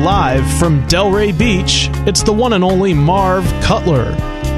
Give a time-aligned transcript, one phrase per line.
[0.00, 4.16] Live from Delray Beach, it's the one and only Marv Cutler.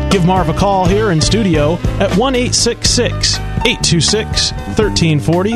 [0.09, 5.51] Give Marv a call here in studio at 1 826 1340.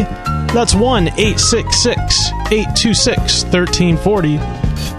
[0.53, 4.39] That's 1 866 826 1340.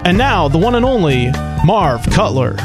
[0.08, 1.30] And now, the one and only
[1.66, 2.56] Marv Cutler.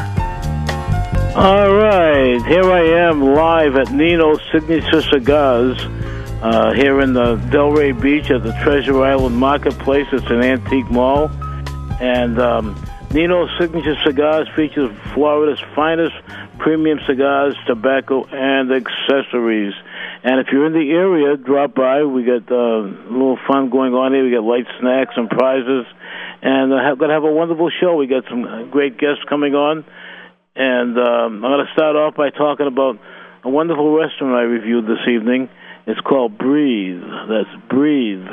[1.36, 5.78] All right, here I am live at Nino's Signature Cigars
[6.42, 10.06] uh, here in the Delray Beach at the Treasure Island Marketplace.
[10.10, 11.30] It's an antique mall.
[12.00, 16.14] And um, Nino's Signature Cigars features Florida's finest
[16.58, 19.74] premium cigars, tobacco, and accessories.
[20.24, 22.04] And if you're in the area, drop by.
[22.04, 24.24] We got uh, a little fun going on here.
[24.24, 25.86] We got light snacks and prizes.
[26.42, 27.96] And uh, have, going to have a wonderful show.
[27.96, 29.84] We got some great guests coming on.
[30.56, 32.98] And um, I'm going to start off by talking about
[33.44, 35.48] a wonderful restaurant I reviewed this evening.
[35.86, 37.02] It's called Breathe.
[37.28, 38.24] That's Breathe.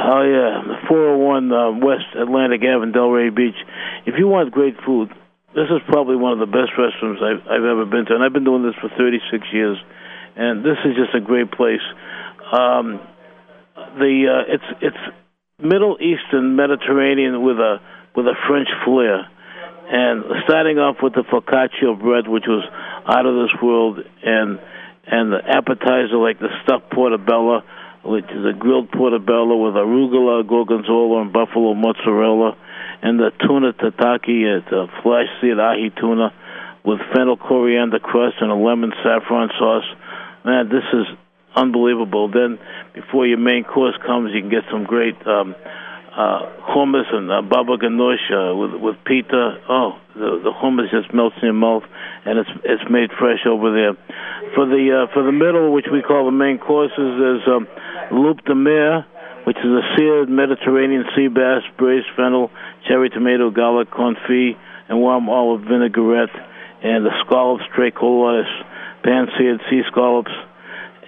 [0.00, 3.58] Oh yeah, 401 uh, West Atlantic Avenue, Delray Beach.
[4.06, 5.10] If you want great food,
[5.54, 8.32] this is probably one of the best restaurants I've, I've ever been to, and I've
[8.32, 9.76] been doing this for 36 years.
[10.36, 11.84] And this is just a great place.
[12.52, 13.00] Um,
[13.98, 15.02] the uh, it's it's
[15.58, 17.78] Middle Eastern Mediterranean with a
[18.16, 19.26] with a French flair
[19.90, 22.62] and starting off with the focaccia bread, which was
[23.06, 24.58] out of this world, and
[25.06, 27.62] and the appetizer like the stuffed portobello,
[28.04, 32.56] which is a grilled portobello with arugula, gorgonzola, and buffalo mozzarella,
[33.02, 36.32] and the tuna tataki, it's a flash seared ahi tuna
[36.84, 39.84] with fennel coriander crust and a lemon saffron sauce.
[40.44, 41.06] Man, this is
[41.54, 42.30] unbelievable.
[42.30, 42.58] Then,
[42.94, 45.16] before your main course comes, you can get some great.
[45.26, 45.54] Um,
[46.10, 46.42] uh,
[46.74, 49.62] hummus and uh, baba ganoush uh, with with pita.
[49.68, 51.84] Oh, the the hummus just melts in your mouth,
[52.26, 53.94] and it's it's made fresh over there.
[54.54, 57.68] For the uh, for the middle, which we call the main courses, there's um,
[58.10, 59.06] loup de mer,
[59.44, 62.50] which is a seared Mediterranean sea bass, braised fennel,
[62.86, 64.56] cherry tomato, garlic confit,
[64.88, 66.34] and warm olive vinaigrette,
[66.82, 68.48] and the scallops, tricolores,
[69.02, 70.32] pan-seared sea scallops,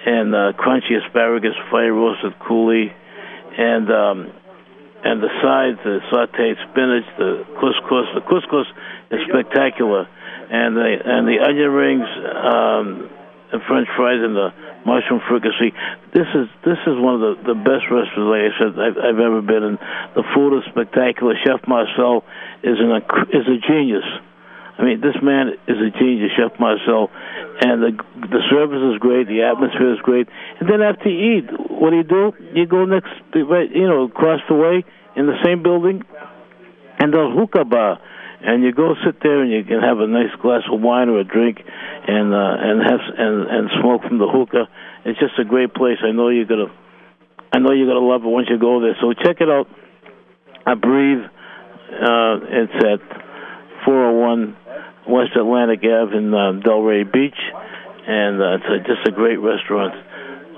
[0.06, 2.92] and uh, crunchy asparagus, fire roasted coulis,
[3.58, 4.32] and um,
[5.04, 8.06] and the sides, the sautéed spinach, the couscous.
[8.14, 8.66] The couscous
[9.10, 10.06] is spectacular,
[10.50, 13.10] and the and the onion rings, um,
[13.52, 14.50] and French fries, and the
[14.84, 15.72] mushroom fricassee.
[16.14, 19.76] This is this is one of the the best restaurants, I've, I've ever been in.
[20.14, 21.34] The food is spectacular.
[21.44, 22.24] Chef Marcel
[22.62, 22.90] is an
[23.30, 24.06] is a genius.
[24.78, 27.10] I mean, this man is a genius, Chef Marcel,
[27.60, 30.28] and the the service is great, the atmosphere is great.
[30.60, 32.32] And then after you eat, what do you do?
[32.54, 34.84] You go next, you know, across the way
[35.14, 36.02] in the same building,
[36.98, 38.00] and there's hookah bar,
[38.44, 41.20] and you go sit there and you can have a nice glass of wine or
[41.20, 44.68] a drink, and uh, and have and and smoke from the hookah.
[45.04, 45.98] It's just a great place.
[46.02, 46.70] I know you're gonna,
[47.52, 48.96] I know you're gonna love it once you go there.
[49.00, 49.68] So check it out.
[50.66, 51.24] I breathe.
[51.92, 53.00] Uh, it's at
[53.84, 54.56] 401
[55.08, 57.38] West Atlantic Ave in uh, Delray Beach,
[58.06, 59.94] and uh, it's a, just a great restaurant.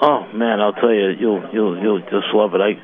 [0.01, 2.61] Oh man, I'll tell you, you'll you'll you'll just love it.
[2.61, 2.77] I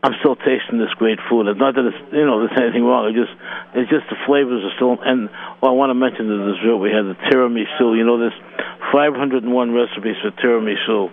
[0.00, 1.44] I'm still tasting this great food.
[1.44, 3.12] It's not that it's you know there's anything wrong.
[3.12, 3.36] It just
[3.76, 4.96] it's just the flavors are still.
[4.96, 5.28] And
[5.60, 6.80] well, I want to mention the dessert.
[6.80, 7.92] We had the tiramisu.
[8.00, 8.36] You know, there's
[8.96, 9.44] 501
[9.76, 11.12] recipes for tiramisu,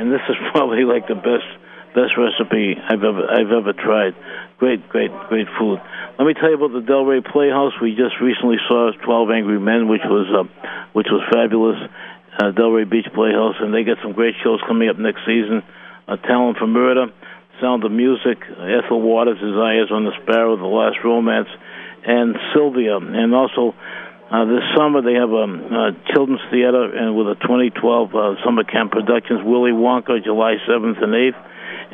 [0.00, 1.44] and this is probably like the best
[1.92, 4.16] best recipe I've ever I've ever tried.
[4.56, 5.76] Great, great, great food.
[6.16, 7.76] Let me tell you about the Delray Playhouse.
[7.84, 10.48] We just recently saw 12 Angry Men, which was uh,
[10.96, 11.76] which was fabulous.
[12.32, 15.60] Uh, Delray Beach Playhouse, and they got some great shows coming up next season.
[16.08, 17.12] Uh, Talent for Murder,
[17.62, 21.48] Sound of Music, Ethel Waters, Eyes on the Sparrow, The Last Romance,
[22.04, 22.98] and Sylvia.
[22.98, 23.70] And also,
[24.26, 28.64] uh, this summer they have a um, children's theater and with a 2012 uh, summer
[28.64, 31.38] camp productions, Willy Wonka, July 7th and 8th,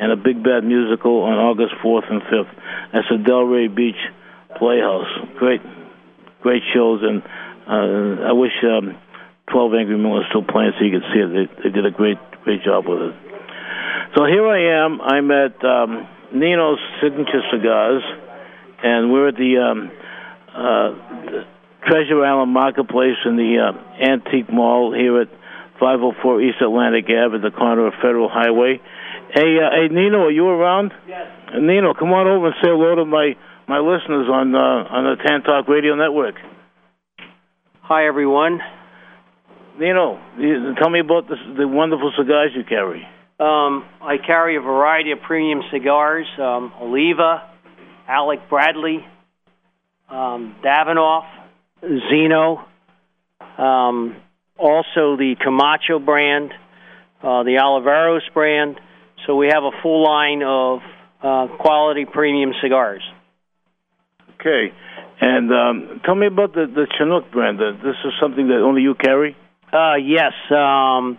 [0.01, 2.49] and a Big Bad musical on August 4th and 5th.
[2.91, 4.01] That's the Delray Beach
[4.57, 5.11] Playhouse.
[5.37, 5.61] Great,
[6.41, 7.21] great shows, and
[7.69, 8.97] uh, I wish um,
[9.53, 11.29] 12 Angry Men was still playing so you could see it.
[11.29, 13.28] They, they did a great, great job with it.
[14.15, 15.01] So here I am.
[15.01, 18.03] I'm at um, Nino's Signature Cigars,
[18.83, 19.91] and we're at the, um,
[20.53, 21.45] uh,
[21.87, 25.29] Treasure Island Marketplace in the uh, Antique Mall here at
[25.79, 28.81] 504 East Atlantic Ave at the corner of Federal Highway.
[29.33, 30.91] Hey, uh, hey, Nino, are you around?
[31.07, 31.27] Yes.
[31.55, 33.33] Nino, come on over and say hello to my
[33.67, 36.35] my listeners on uh, on the Tan Talk Radio Network.
[37.81, 38.59] Hi, everyone.
[39.79, 40.19] Nino,
[40.77, 43.07] tell me about the, the wonderful cigars you carry.
[43.39, 47.49] Um, I carry a variety of premium cigars um, Oliva,
[48.05, 49.05] Alec Bradley,
[50.09, 51.25] um, Davidoff,
[51.81, 52.65] Zino,
[53.57, 54.17] um,
[54.57, 56.51] also the Camacho brand,
[57.23, 58.77] uh, the Oliveros brand.
[59.25, 60.79] So we have a full line of
[61.23, 63.03] uh, quality premium cigars.
[64.35, 64.73] Okay.
[65.21, 67.61] And um, tell me about the, the Chinook brand.
[67.61, 69.37] Uh, this is something that only you carry?
[69.71, 70.33] Uh, yes.
[70.51, 71.17] Um,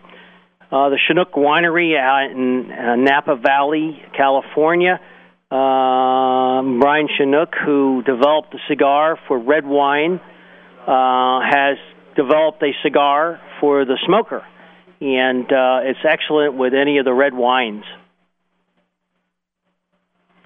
[0.70, 5.00] the Chinook Winery out in uh, Napa Valley, California.
[5.50, 10.20] Uh, Brian Chinook, who developed the cigar for red wine,
[10.86, 11.76] uh, has
[12.14, 14.44] developed a cigar for the smoker,
[15.00, 17.84] and uh, it's excellent with any of the red wines.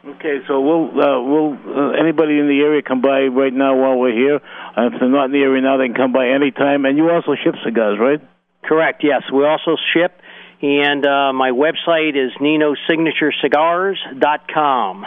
[0.07, 3.99] Okay, so we'll uh, we'll uh, anybody in the area come by right now while
[3.99, 4.37] we're here.
[4.37, 6.85] Uh, if they're not in the area now, they can come by any time.
[6.85, 8.21] And you also ship cigars, right?
[8.69, 9.05] Correct.
[9.05, 10.21] Yes, we also ship,
[10.63, 15.07] and uh, my website is ninosignaturecigars.com.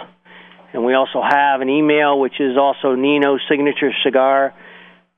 [0.74, 4.54] And we also have an email, which is also Nino Signature Cigar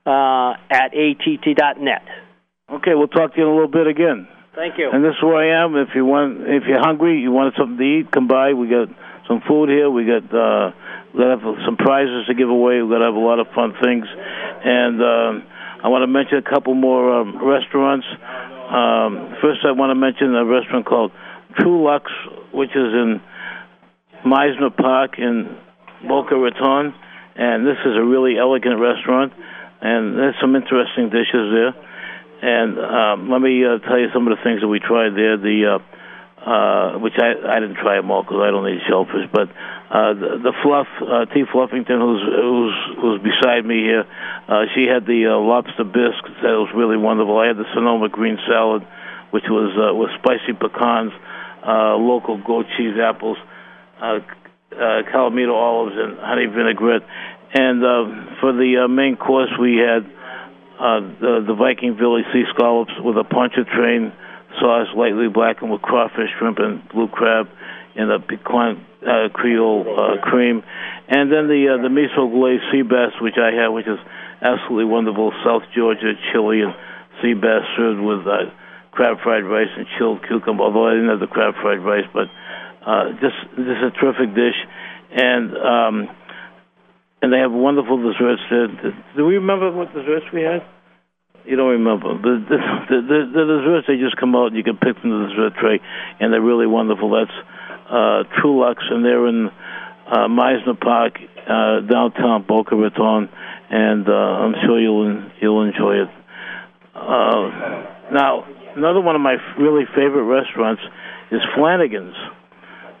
[0.06, 2.02] uh, at att.net.
[2.70, 4.26] Okay, we'll talk to you in a little bit again.
[4.54, 4.88] Thank you.
[4.92, 5.76] And this is where I am.
[5.76, 8.54] If you want, if you're hungry, you want something to eat, come by.
[8.54, 8.88] We got
[9.28, 9.90] some food here.
[9.90, 10.72] We got uh,
[11.14, 12.82] we got some prizes to give away.
[12.82, 14.06] We're gonna have a lot of fun things,
[14.64, 15.32] and uh,
[15.82, 18.06] I want to mention a couple more um, restaurants.
[18.10, 21.12] Um, first, I want to mention a restaurant called
[21.58, 22.12] Truluck's,
[22.52, 23.20] which is in
[24.24, 25.56] Mizner Park in
[26.06, 26.94] Boca Raton,
[27.36, 29.32] and this is a really elegant restaurant,
[29.80, 31.74] and there's some interesting dishes there.
[32.42, 35.36] And um, let me uh, tell you some of the things that we tried there.
[35.36, 35.89] The uh,
[36.44, 39.48] uh, which I I didn't try them all because I don't eat shellfish, but
[39.90, 41.44] uh, the, the fluff uh, T.
[41.44, 44.04] Fluffington, who's who's who's beside me here,
[44.48, 47.36] uh, she had the uh, lobster bisque that was really wonderful.
[47.38, 48.86] I had the Sonoma green salad,
[49.30, 51.12] which was uh, with spicy pecans,
[51.60, 53.36] uh, local goat cheese apples,
[54.00, 54.24] uh,
[54.72, 57.04] uh, Kalamata olives, and honey vinaigrette.
[57.52, 60.06] And uh, for the uh, main course, we had
[60.80, 64.12] uh, the, the Viking Village sea scallops with a pontchartrain
[64.58, 67.46] sauce, lightly blackened with crawfish, shrimp, and blue crab,
[67.94, 70.62] and a piquant uh, Creole uh, cream,
[71.08, 73.98] and then the uh, the miso glazed sea bass, which I have, which is
[74.42, 75.32] absolutely wonderful.
[75.44, 76.74] South Georgia Chilean
[77.22, 78.52] sea bass served with uh,
[78.92, 80.64] crab fried rice and chilled cucumber.
[80.64, 82.28] Although I didn't have the crab fried rice, but
[82.86, 84.58] uh, just just a terrific dish,
[85.12, 85.94] and um,
[87.22, 88.42] and they have wonderful desserts.
[88.50, 88.68] There.
[89.16, 90.62] Do we remember what desserts we had?
[91.50, 92.14] You don't remember.
[92.14, 94.54] The the, the desserts they just come out.
[94.54, 95.80] and You can pick from the dessert tray,
[96.20, 97.10] and they're really wonderful.
[97.10, 97.34] That's
[97.90, 99.50] uh, Truluck's, and they're in
[100.06, 103.28] uh, Mizner Park, uh, downtown Boca Raton,
[103.68, 106.10] and uh, I'm sure you'll you'll enjoy it.
[106.94, 110.82] Uh, now, another one of my really favorite restaurants
[111.32, 112.14] is Flanigan's.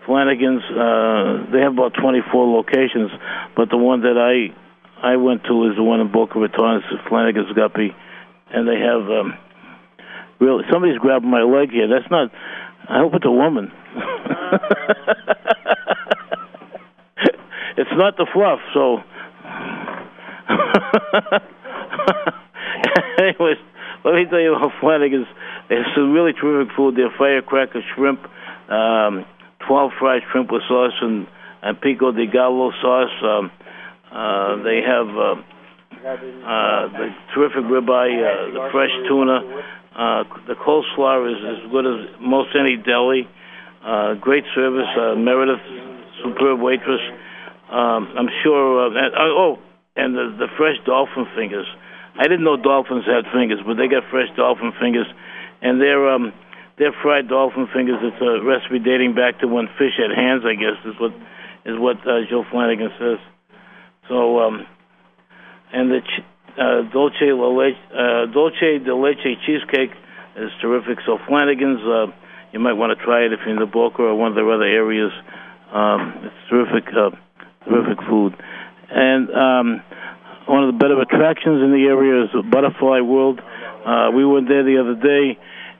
[0.08, 0.66] Flanigan's.
[0.66, 3.12] Uh, they have about 24 locations,
[3.54, 4.50] but the one that I
[5.06, 6.82] I went to is the one in Boca Raton.
[6.82, 7.94] It's Flanigan's Guppy,
[8.52, 9.34] and they have um,
[10.40, 11.86] really somebody's grabbing my leg here.
[11.88, 12.30] That's not.
[12.88, 13.70] I hope it's a woman.
[17.76, 18.98] it's not the fluff, so.
[23.20, 23.58] Anyways,
[24.04, 25.28] let me tell you how Flanigan's.
[25.68, 26.96] It's some really terrific food.
[26.96, 28.20] They're firecracker shrimp,
[28.68, 29.24] um,
[29.68, 31.28] 12 fried shrimp with sauce, and,
[31.62, 33.22] and pico de gallo sauce.
[33.22, 33.52] Um,
[34.10, 35.36] uh, they have uh,
[36.00, 39.40] uh, the terrific ribeye, uh, the fresh tuna.
[39.90, 43.28] Uh, the coleslaw is as good as most any deli.
[43.84, 44.88] Uh, great service.
[44.96, 45.60] Uh, Meredith,
[46.22, 47.00] superb waitress.
[47.70, 48.86] Um, I'm sure.
[48.86, 49.58] Uh, and, oh,
[49.96, 51.66] and the, the fresh dolphin fingers.
[52.16, 55.06] I didn't know dolphins had fingers, but they got fresh dolphin fingers,
[55.62, 56.32] and they're um,
[56.78, 57.98] they're fried dolphin fingers.
[58.02, 60.44] It's a recipe dating back to when fish had hands.
[60.44, 61.12] I guess is what
[61.64, 63.18] is what uh, Joe Flanigan says.
[64.08, 64.66] So, um,
[65.72, 66.00] and the
[66.58, 69.92] uh, Dolce, La Leche, uh, Dolce de Leche cheesecake
[70.36, 70.98] is terrific.
[71.06, 71.82] So Flanigan's.
[71.82, 72.12] Uh,
[72.52, 74.42] you might want to try it if you're in the Boca or one of the
[74.42, 75.12] other areas.
[75.72, 77.14] Um, it's terrific, uh,
[77.64, 78.34] terrific food.
[78.90, 79.82] And um,
[80.46, 83.38] one of the better attractions in the area is the Butterfly World.
[83.38, 85.38] Uh, we went there the other day,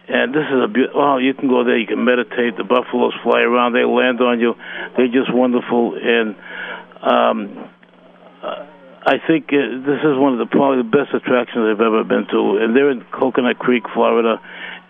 [0.09, 1.03] and this is a beautiful.
[1.03, 1.77] Oh, you can go there.
[1.77, 2.57] You can meditate.
[2.57, 3.75] The buffaloes fly around.
[3.75, 4.55] They land on you.
[4.97, 5.99] They're just wonderful.
[5.99, 6.39] And
[7.03, 7.69] um,
[9.07, 12.27] I think uh, this is one of the probably the best attractions I've ever been
[12.31, 12.59] to.
[12.61, 14.41] And they're in Coconut Creek, Florida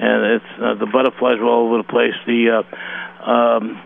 [0.00, 2.16] and it's uh, the butterflies are all over the place.
[2.24, 3.76] The uh, um,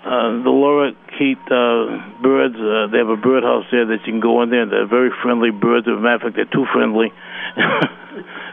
[0.00, 4.20] uh, the lorikeet uh, birds, uh, they have a bird house there that you can
[4.20, 4.62] go in there.
[4.62, 5.86] And they're very friendly birds.
[5.86, 7.12] As a matter of fact, they're too friendly.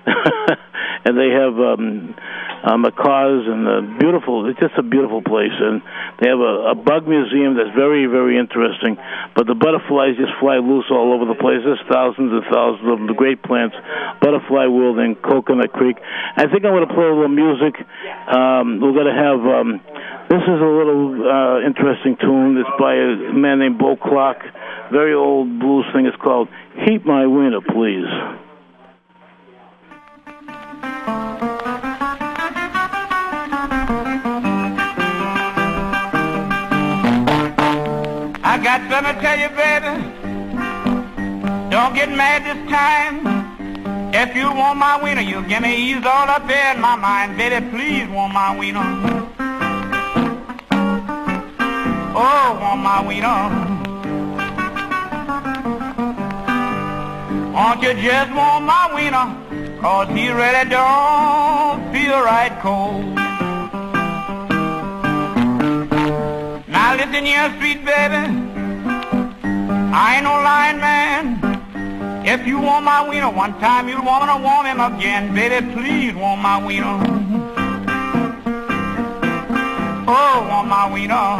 [1.05, 2.15] and they have um,
[2.63, 4.48] uh, macaws and uh, beautiful.
[4.50, 5.81] It's just a beautiful place, and
[6.22, 8.95] they have a, a bug museum that's very, very interesting.
[9.36, 11.60] But the butterflies just fly loose all over the place.
[11.63, 13.07] There's thousands and thousands of them.
[13.07, 13.75] The great plants,
[14.22, 15.98] Butterfly World in Coconut Creek.
[16.00, 17.75] I think I'm going to play a little music.
[18.31, 19.39] Um, we're going to have.
[19.43, 19.69] Um,
[20.29, 22.57] This is a little uh, interesting tune.
[22.57, 24.51] It's by a man named Bo Carter.
[24.91, 26.05] Very old blues thing.
[26.05, 26.48] It's called
[26.86, 28.07] "Heat My Wiener, Please."
[38.45, 39.93] I got something to tell you, baby.
[41.72, 43.25] Don't get mad this time.
[44.13, 47.36] If you want my wiener, you give me ease all up there in my mind.
[47.36, 48.83] Baby, please want my wiener.
[52.15, 53.50] Oh, want my wiener.
[57.53, 59.43] Won't you just want my wiener?
[59.84, 63.04] Cause he really don't feel right cold.
[66.70, 68.24] Now listen here, sweet baby.
[69.92, 72.24] I ain't no lying man.
[72.25, 75.36] If you want my wiener one time, you'll want to want him again.
[75.36, 77.00] Baby, please want my wiener.
[80.08, 81.36] Oh, want my wiener.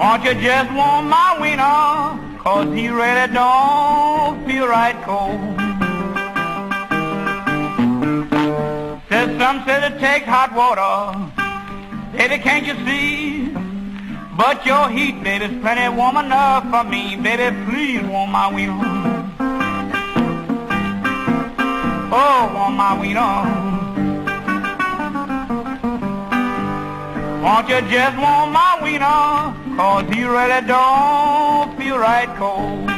[0.00, 2.31] Won't you just want my wiener?
[2.42, 5.38] Cause he really don't feel right cold.
[9.08, 11.30] Says some say to take hot water.
[12.16, 13.48] Baby, can't you see?
[14.36, 17.14] But your heat, baby's plenty warm enough for me.
[17.14, 18.74] Baby, please warm my wiener.
[22.10, 23.38] Oh, warm my wiener.
[27.40, 29.61] Won't you just warm my wiener?
[29.76, 32.88] Cause he really don't feel right cold.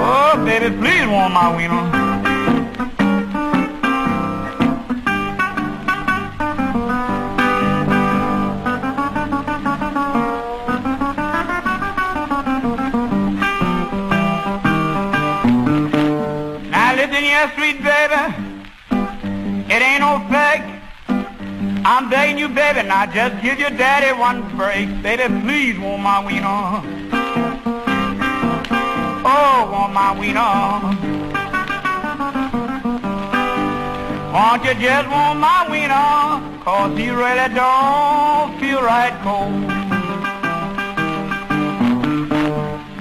[0.00, 1.97] Oh, baby, please warm my wiener.
[18.08, 18.34] Baby.
[19.68, 20.64] It ain't no fake.
[21.84, 24.88] I'm begging you, baby, now just give your daddy one break.
[25.02, 26.82] Baby, please warm my wiener.
[29.24, 31.18] Oh, want my wiener.
[34.32, 36.60] Won't you just want my wiener?
[36.64, 39.52] Cause he really don't feel right cold.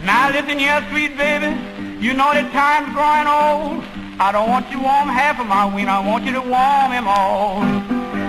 [0.06, 1.56] Now listen here, sweet baby.
[2.00, 3.97] You know that time's growing old.
[4.20, 5.92] I don't want you to warm half of my wiener.
[5.92, 7.62] I want you to warm him all.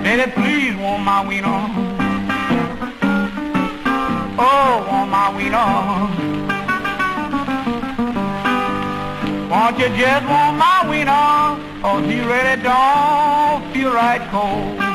[0.03, 1.49] Baby, please warm my wiener.
[4.39, 6.29] Oh, warm my wiener.
[9.49, 11.57] Won't you just want my wiener?
[11.81, 14.88] Cause he really don't feel right cold.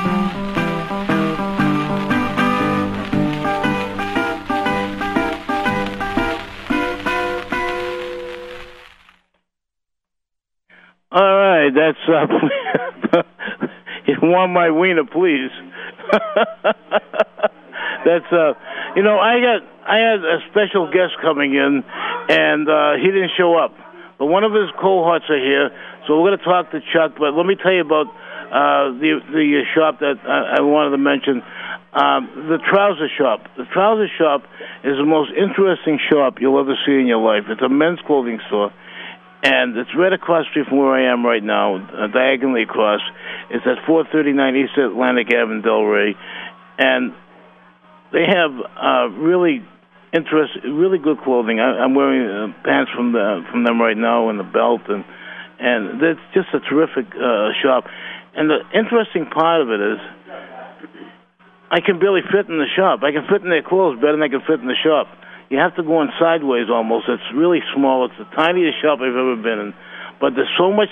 [14.07, 15.51] You want my wiener, please.
[18.05, 18.53] that's uh,
[18.95, 21.83] you know, I got I had a special guest coming in,
[22.29, 23.75] and uh, he didn't show up.
[24.19, 25.71] But one of his cohorts are here,
[26.07, 27.15] so we're going to talk to Chuck.
[27.17, 31.01] But let me tell you about uh, the the shop that I, I wanted to
[31.01, 31.41] mention.
[31.93, 33.45] Um, the trouser shop.
[33.55, 34.41] The trouser shop
[34.83, 37.45] is the most interesting shop you'll ever see in your life.
[37.49, 38.73] It's a men's clothing store
[39.43, 43.01] and it's right across street from where I am right now, uh, diagonally across.
[43.51, 46.15] It's at 439 East Atlantic Avenue, Delray,
[46.79, 47.11] and
[48.13, 49.59] they have uh, really
[50.13, 51.59] interest, really good clothing.
[51.59, 55.03] I, I'm wearing uh, pants from the from them right now and the belt, and
[55.59, 57.83] and it's just a terrific uh, shop.
[58.35, 59.99] And the interesting part of it is,
[61.69, 63.03] I can barely fit in the shop.
[63.03, 65.11] I can fit in their clothes better than I can fit in the shop.
[65.53, 67.05] You have to go in sideways almost.
[67.07, 68.09] It's really small.
[68.09, 69.73] It's the tiniest shop I've ever been in,
[70.19, 70.89] but there's so much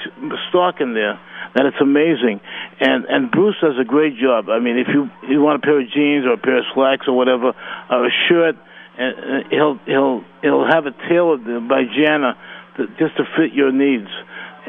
[0.54, 1.18] stock in there
[1.58, 2.38] that it's amazing.
[2.80, 4.54] And and Bruce does a great job.
[4.54, 7.10] I mean, if you you want a pair of jeans or a pair of slacks
[7.10, 7.58] or whatever,
[7.90, 8.54] or a shirt,
[9.02, 12.38] and and he'll he'll he'll have it tailored by Jana
[12.78, 14.14] to, just to fit your needs.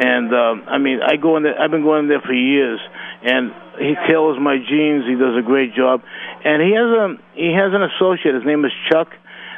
[0.00, 1.60] And um, I mean, I go in there.
[1.60, 2.80] I've been going in there for years,
[3.28, 5.04] and he tailors my jeans.
[5.04, 6.00] He does a great job,
[6.48, 7.06] and he has a
[7.36, 8.40] he has an associate.
[8.40, 9.12] His name is Chuck.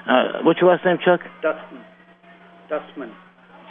[0.06, 1.20] Uh, what's your last name, Chuck?
[1.42, 1.84] Dustman.
[2.68, 3.12] Dustman.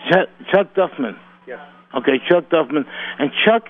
[0.09, 1.15] Chuck, Chuck Duffman.
[1.47, 1.59] Yes.
[1.95, 2.83] Okay, Chuck Duffman,
[3.19, 3.69] and Chuck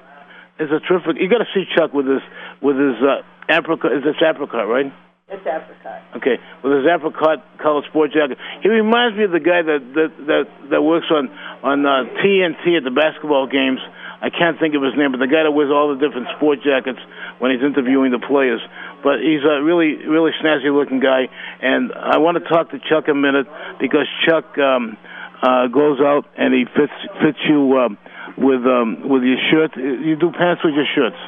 [0.59, 1.21] is a terrific.
[1.21, 2.21] You got to see Chuck with his
[2.61, 3.91] with his uh, apricot.
[3.93, 4.91] Is this apricot, right?
[5.27, 6.01] It's apricot.
[6.17, 8.37] Okay, with his apricot colored sport jacket.
[8.61, 11.29] He reminds me of the guy that that that, that works on
[11.63, 13.79] on uh, TNT at the basketball games.
[14.23, 16.63] I can't think of his name, but the guy that wears all the different sport
[16.63, 16.99] jackets
[17.43, 18.63] when he's interviewing the players.
[19.03, 21.27] But he's a really, really snazzy looking guy,
[21.59, 23.51] and I want to talk to Chuck a minute
[23.83, 24.95] because Chuck um,
[25.43, 27.97] uh, goes out and he fits fits you um,
[28.39, 29.75] with um, with your shirt.
[29.75, 31.19] You do pants with your shirts.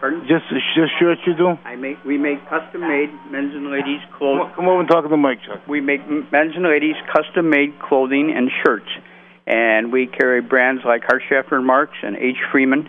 [0.00, 0.24] Pardon?
[0.24, 1.60] Just just shirts you do.
[1.60, 4.52] I make we make custom made men's and ladies Come, clothes.
[4.56, 5.60] come over and talk to the mic, Chuck.
[5.68, 8.88] We make men's and ladies custom made clothing and shirts,
[9.46, 12.88] and we carry brands like Hart Schaffner and Marx and H Freeman.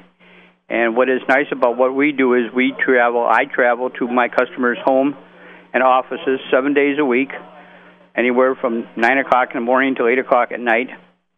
[0.69, 3.25] And what is nice about what we do is we travel.
[3.29, 5.15] I travel to my customers' home
[5.73, 7.29] and offices seven days a week,
[8.15, 10.87] anywhere from nine o'clock in the morning till eight o'clock at night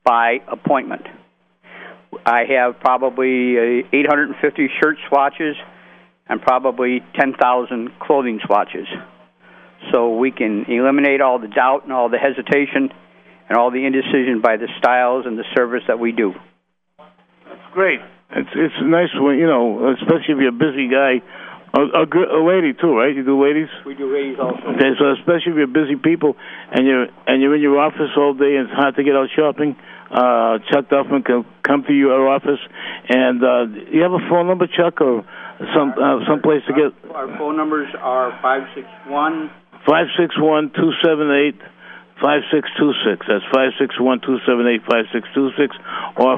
[0.04, 1.02] by appointment.
[2.26, 5.56] I have probably uh, 850 shirt swatches
[6.30, 8.88] and probably 10,000 clothing swatches.
[9.92, 12.90] So we can eliminate all the doubt and all the hesitation
[13.50, 16.34] and all the indecision by the styles and the service that we do.
[17.74, 18.00] Great.
[18.32, 21.24] It's it's nice when you know, especially if you're a busy guy,
[21.74, 23.16] a, a, gr- a lady too, right?
[23.16, 23.70] You do ladies.
[23.86, 24.75] We do ladies also.
[24.75, 26.36] Okay, so especially if you're busy people
[26.72, 29.29] and you're and you're in your office all day and it's hard to get out
[29.31, 29.77] shopping,
[30.12, 32.60] uh, Chuck Duffman can come to your office.
[33.07, 35.24] And uh, you have a phone number, Chuck, or
[35.74, 39.51] some uh, some place to get Our phone numbers are 561
[39.88, 41.60] five six one two seven eight.
[42.22, 43.25] 5626.
[43.27, 43.44] That's
[43.96, 45.70] 561-278-5626
[46.18, 46.38] or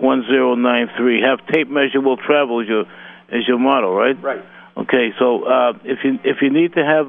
[0.00, 1.22] 561-706-1093.
[1.22, 2.84] Have tape measure will travel is your
[3.32, 4.20] is your motto, right?
[4.22, 4.44] Right.
[4.76, 7.06] Okay, so uh, if you if you need to have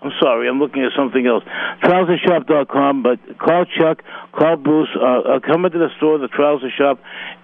[0.00, 1.42] I'm sorry, I'm looking at something else.
[1.82, 7.00] Trousershop.com, but call Chuck, call Bruce, uh, uh, come into the store, the Trouser Shop,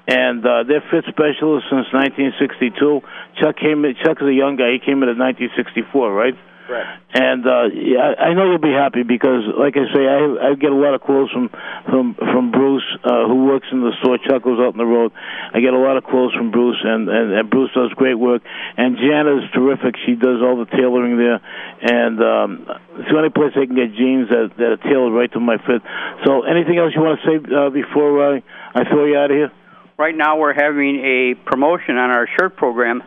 [0.06, 3.02] and uh, they're fit specialists since 1962.
[3.42, 6.34] Chuck came in, Chuck is a young guy, he came in in 1964, right?
[6.66, 6.88] Correct.
[7.12, 10.54] And uh, yeah, I I know you'll be happy because, like I say, I I
[10.56, 11.50] get a lot of quotes from
[11.84, 14.16] from from Bruce, uh, who works in the store.
[14.18, 15.12] Chuck goes out on the road.
[15.52, 18.42] I get a lot of quotes from Bruce, and and, and Bruce does great work.
[18.76, 19.94] And Jana's terrific.
[20.06, 21.40] She does all the tailoring there,
[21.84, 25.30] and um, it's the only place I can get jeans that that are tailored right
[25.32, 25.84] to my fit.
[26.24, 28.40] So, anything else you want to say uh, before uh,
[28.74, 29.52] I throw you out of here?
[29.98, 33.02] Right now, we're having a promotion on our shirt program.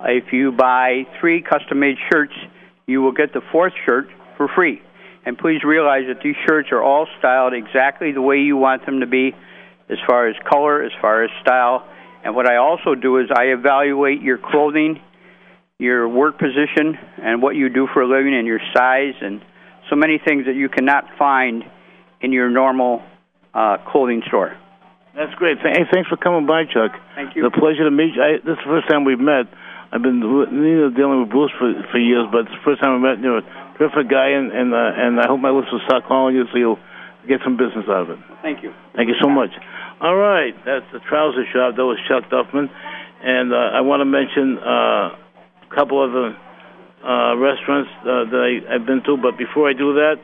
[0.00, 2.34] If you buy three custom made shirts,
[2.86, 4.82] you will get the fourth shirt for free.
[5.26, 9.00] And please realize that these shirts are all styled exactly the way you want them
[9.00, 9.32] to be,
[9.88, 11.88] as far as color, as far as style.
[12.24, 15.00] And what I also do is I evaluate your clothing,
[15.78, 19.42] your work position, and what you do for a living, and your size, and
[19.88, 21.64] so many things that you cannot find
[22.20, 23.02] in your normal
[23.54, 24.56] uh, clothing store.
[25.14, 25.58] That's great.
[25.58, 26.92] Hey, thanks for coming by, Chuck.
[27.14, 27.46] Thank you.
[27.46, 28.22] It's a pleasure to meet you.
[28.22, 29.46] I, this is the first time we've met.
[29.94, 32.98] I've been you know, dealing with Bruce for for years, but it's the first time
[32.98, 33.22] we met.
[33.22, 33.46] You're a
[33.78, 36.82] terrific guy, and and uh, and I hope my listeners start calling you so you'll
[37.30, 38.18] get some business out of it.
[38.42, 38.74] Thank you.
[38.98, 39.54] Thank you so much.
[40.02, 41.78] All right, that's the trouser shop.
[41.78, 42.66] That was Chuck Duffman,
[43.22, 46.34] and uh, I want to mention uh, a couple other
[47.06, 49.14] uh, restaurants uh, that I, I've been to.
[49.14, 50.18] But before I do that,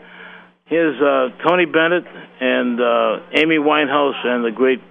[0.66, 2.10] here's uh, Tony Bennett
[2.42, 4.82] and uh, Amy Winehouse and the great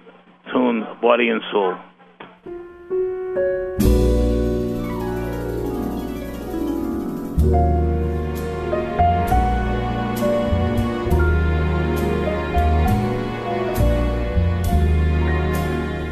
[0.50, 1.76] tune "Body and Soul."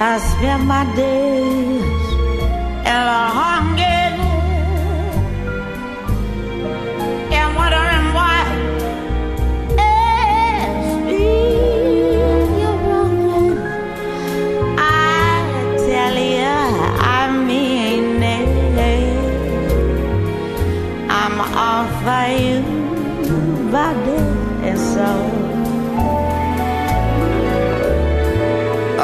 [0.00, 1.82] I spend my days
[2.86, 3.87] in a hunger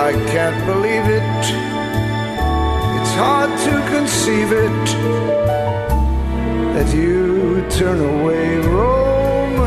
[0.05, 1.23] I can't believe it.
[2.97, 4.87] It's hard to conceive it
[6.75, 9.65] that you turn away romance.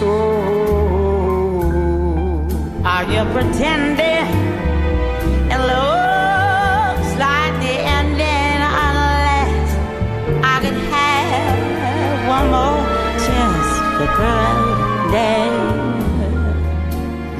[0.00, 0.80] Oh,
[2.82, 4.28] Are you pretending?
[5.54, 9.68] It looks like the ending unless
[10.52, 12.80] I could have one more
[13.26, 15.49] chance to pretend.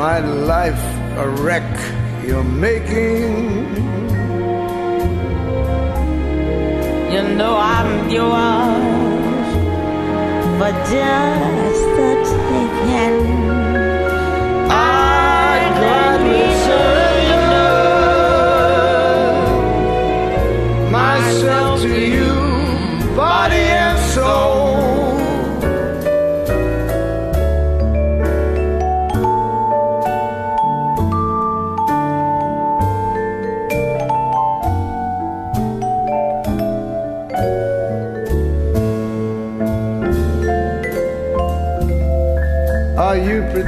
[0.07, 0.85] My life
[1.25, 1.73] a wreck
[2.27, 3.35] you're making.
[7.13, 9.49] You know I'm yours
[10.59, 13.19] for just the taking.
[14.71, 17.73] I'd gladly surrender
[20.99, 22.33] myself to you,
[23.15, 24.70] body and soul.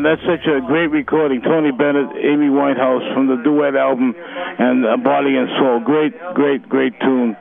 [0.00, 1.42] Man, that's such a great recording.
[1.42, 5.80] Tony Bennett, Amy Winehouse from the duet album, and uh, Body and Soul.
[5.84, 7.36] Great, great, great tune.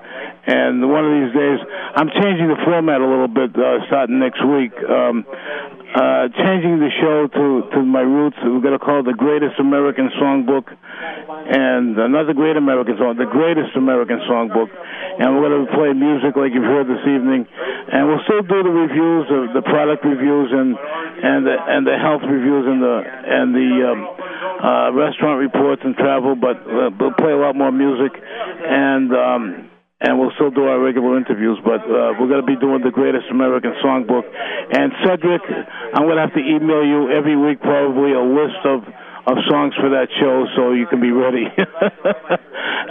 [0.47, 1.59] And one of these days,
[1.95, 4.73] I'm changing the format a little bit uh, starting next week.
[4.87, 5.25] Um,
[5.89, 8.37] uh, changing the show to to my roots.
[8.45, 13.25] We're going to call it the Greatest American Songbook, and another Great American Song, the
[13.25, 14.69] Greatest American Songbook.
[14.69, 18.61] And we're going to play music like you've heard this evening, and we'll still do
[18.61, 22.95] the reviews of the product reviews and and the, and the health reviews and the
[23.01, 23.99] and the um,
[24.61, 26.35] uh, restaurant reports and travel.
[26.37, 29.09] But uh, we'll play a lot more music, and.
[29.09, 29.68] Um,
[30.01, 32.91] and we'll still do our regular interviews, but uh, we're going to be doing the
[32.91, 34.23] Greatest American Songbook.
[34.71, 35.43] And Cedric,
[35.93, 38.83] I'm going to have to email you every week probably a list of
[39.27, 41.45] of songs for that show so you can be ready.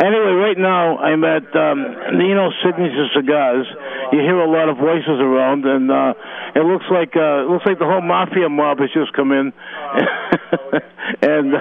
[0.07, 1.83] anyway, right now I'm at um,
[2.15, 3.67] Nino Signature Cigars.
[4.13, 6.15] You hear a lot of voices around, and uh,
[6.55, 9.53] it looks like uh, it looks like the whole mafia mob has just come in.
[11.23, 11.61] and uh,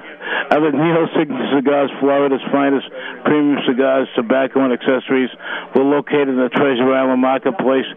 [0.49, 2.87] I'm Nino Signature Cigars, Florida's finest
[3.23, 5.29] premium cigars, tobacco, and accessories.
[5.75, 7.87] We're located in the Treasure Island Marketplace,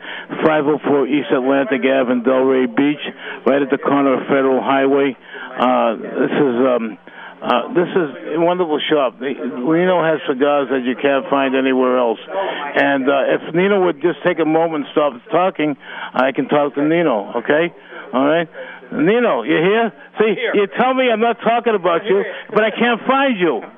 [0.44, 3.02] 504 East Atlantic Ave in Delray Beach,
[3.46, 5.16] right at the corner of Federal Highway.
[5.58, 6.98] Uh, this is um,
[7.40, 9.18] uh, this is a wonderful shop.
[9.18, 12.20] Nino has cigars that you can't find anywhere else.
[12.20, 15.74] And uh, if Nino would just take a moment and stop talking,
[16.12, 17.40] I can talk to Nino.
[17.40, 17.72] Okay,
[18.12, 18.48] all right.
[18.92, 19.92] Nino, you here?
[20.18, 23.60] See, you tell me I'm not talking about you, but I can't find you.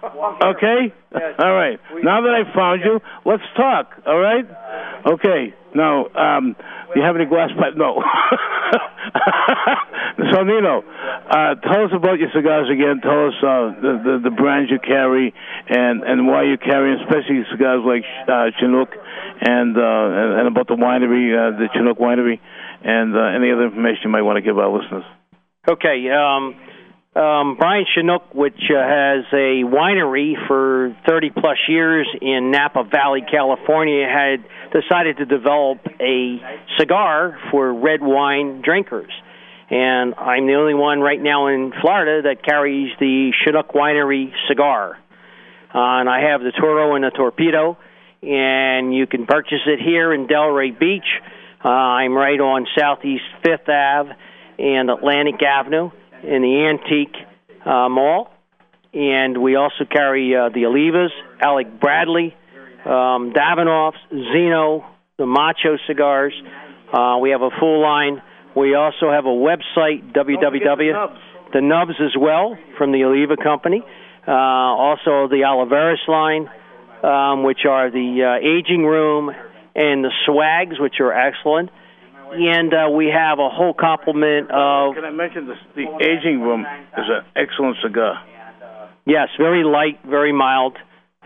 [0.43, 0.93] Okay?
[1.39, 1.79] All right.
[2.03, 3.91] Now that I found you, let's talk.
[4.07, 4.45] All right?
[5.07, 5.55] Okay.
[5.75, 6.55] Now, um,
[6.93, 7.75] do you have any glass pipe?
[7.77, 7.97] No.
[10.33, 10.85] so, Nino,
[11.31, 13.01] uh, tell us about your cigars again.
[13.03, 15.33] Tell us uh, the, the the brands you carry
[15.69, 18.91] and and why you carry, especially cigars like uh, Chinook,
[19.41, 22.39] and, uh, and and about the winery, uh, the Chinook winery,
[22.85, 25.05] and uh, any other information you might want to give our listeners.
[25.69, 26.09] Okay.
[26.11, 26.57] Um,
[27.15, 33.21] um, Brian Chinook, which uh, has a winery for 30 plus years in Napa Valley,
[33.31, 36.41] California, had decided to develop a
[36.81, 39.13] cigar for red wine drinkers.
[39.71, 44.99] And I'm the only one right now in Florida that carries the Chinook Winery cigar.
[45.73, 47.79] Uh, and I have the Toro and the Torpedo,
[48.21, 51.07] and you can purchase it here in Delray Beach.
[51.65, 54.13] Uh, I'm right on Southeast Fifth Ave
[54.63, 55.91] and Atlantic Avenue
[56.23, 57.17] in the Antique
[57.67, 58.31] uh, Mall.
[58.95, 62.37] And we also carry uh, the Olivas, Alec Bradley,
[62.85, 64.85] um, Davidoff's, Zino,
[65.19, 66.35] the Macho cigars.
[66.93, 68.23] Uh, we have a full line.
[68.55, 71.19] We also have a website, www.
[71.53, 73.83] The Nubs as well from the Oliva Company.
[74.27, 76.49] Uh, also, the Oliveros line,
[77.03, 79.31] um, which are the uh, aging room,
[79.75, 81.71] and the swags, which are excellent.
[82.33, 84.95] And uh, we have a whole complement of.
[84.95, 85.59] Can I mention this?
[85.77, 88.25] The aging room is an excellent cigar.
[89.05, 90.77] Yes, very light, very mild,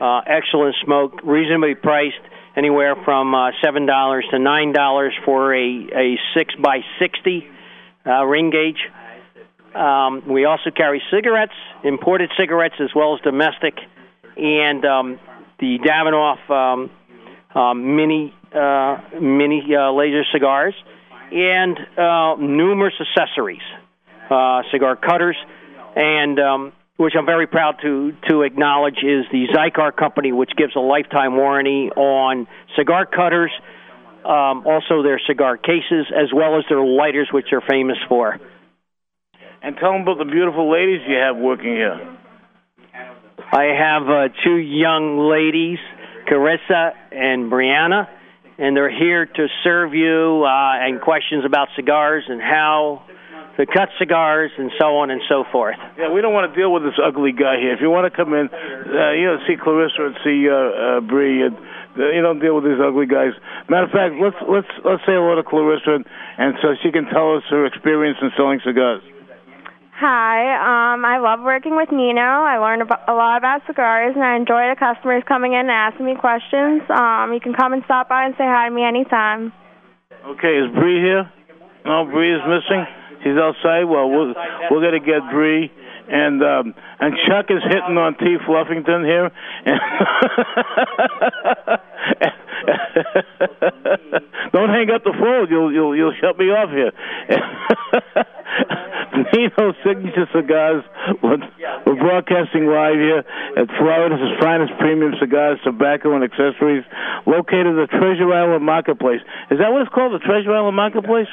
[0.00, 2.16] uh, excellent smoke, reasonably priced,
[2.56, 7.46] anywhere from uh, seven dollars to nine dollars for a a six by sixty
[8.06, 8.80] uh, ring gauge.
[9.74, 11.52] Um, we also carry cigarettes,
[11.84, 13.74] imported cigarettes as well as domestic,
[14.36, 15.20] and um,
[15.60, 16.90] the Davidoff um,
[17.54, 20.74] um, mini uh, mini uh, laser cigars,
[21.32, 23.62] and uh, numerous accessories,
[24.30, 25.36] uh, cigar cutters,
[25.96, 30.74] and um, which I'm very proud to to acknowledge is the Xikar company, which gives
[30.76, 33.50] a lifetime warranty on cigar cutters,
[34.24, 38.38] um, also their cigar cases, as well as their lighters, which they're famous for.
[39.62, 42.16] And tell them about the beautiful ladies you have working here.
[43.52, 45.78] I have uh, two young ladies,
[46.28, 48.08] Carissa and Brianna,
[48.58, 53.02] and they're here to serve you uh, and questions about cigars and how
[53.56, 55.76] to cut cigars and so on and so forth.
[55.98, 57.72] Yeah, we don't want to deal with this ugly guy here.
[57.72, 61.00] If you want to come in, uh, you know, see Clarissa and see uh, uh,
[61.00, 61.56] Bree, and
[61.96, 63.32] uh, you don't deal with these ugly guys.
[63.68, 66.04] Matter of fact, let's let's let's say hello to Clarissa, and,
[66.38, 69.00] and so she can tell us her experience in selling cigars.
[69.96, 72.20] Hi, um, I love working with Nino.
[72.20, 76.04] I learned a lot about cigars, and I enjoy the customers coming in and asking
[76.04, 76.82] me questions.
[76.92, 79.54] Um, you can come and stop by and say hi to me anytime.
[80.36, 81.24] Okay, is Bree here?
[81.86, 82.84] No, Bree is missing.
[83.24, 83.88] She's outside.
[83.88, 84.36] Well, we're
[84.68, 85.72] we're gonna get Bree.
[86.08, 88.36] And um, and Chuck is hitting on T.
[88.44, 89.32] Fluffington here.
[94.52, 95.48] Don't hang up the phone.
[95.48, 96.92] You'll you'll you'll shut me off here.
[99.32, 100.84] Nino Signature Cigars.
[101.22, 101.38] We're,
[101.96, 103.24] broadcasting live here
[103.56, 106.84] at Florida's finest premium cigars, tobacco, and accessories,
[107.26, 109.20] located at the Treasure Island Marketplace.
[109.50, 111.28] Is that what it's called, the Treasure Island Marketplace?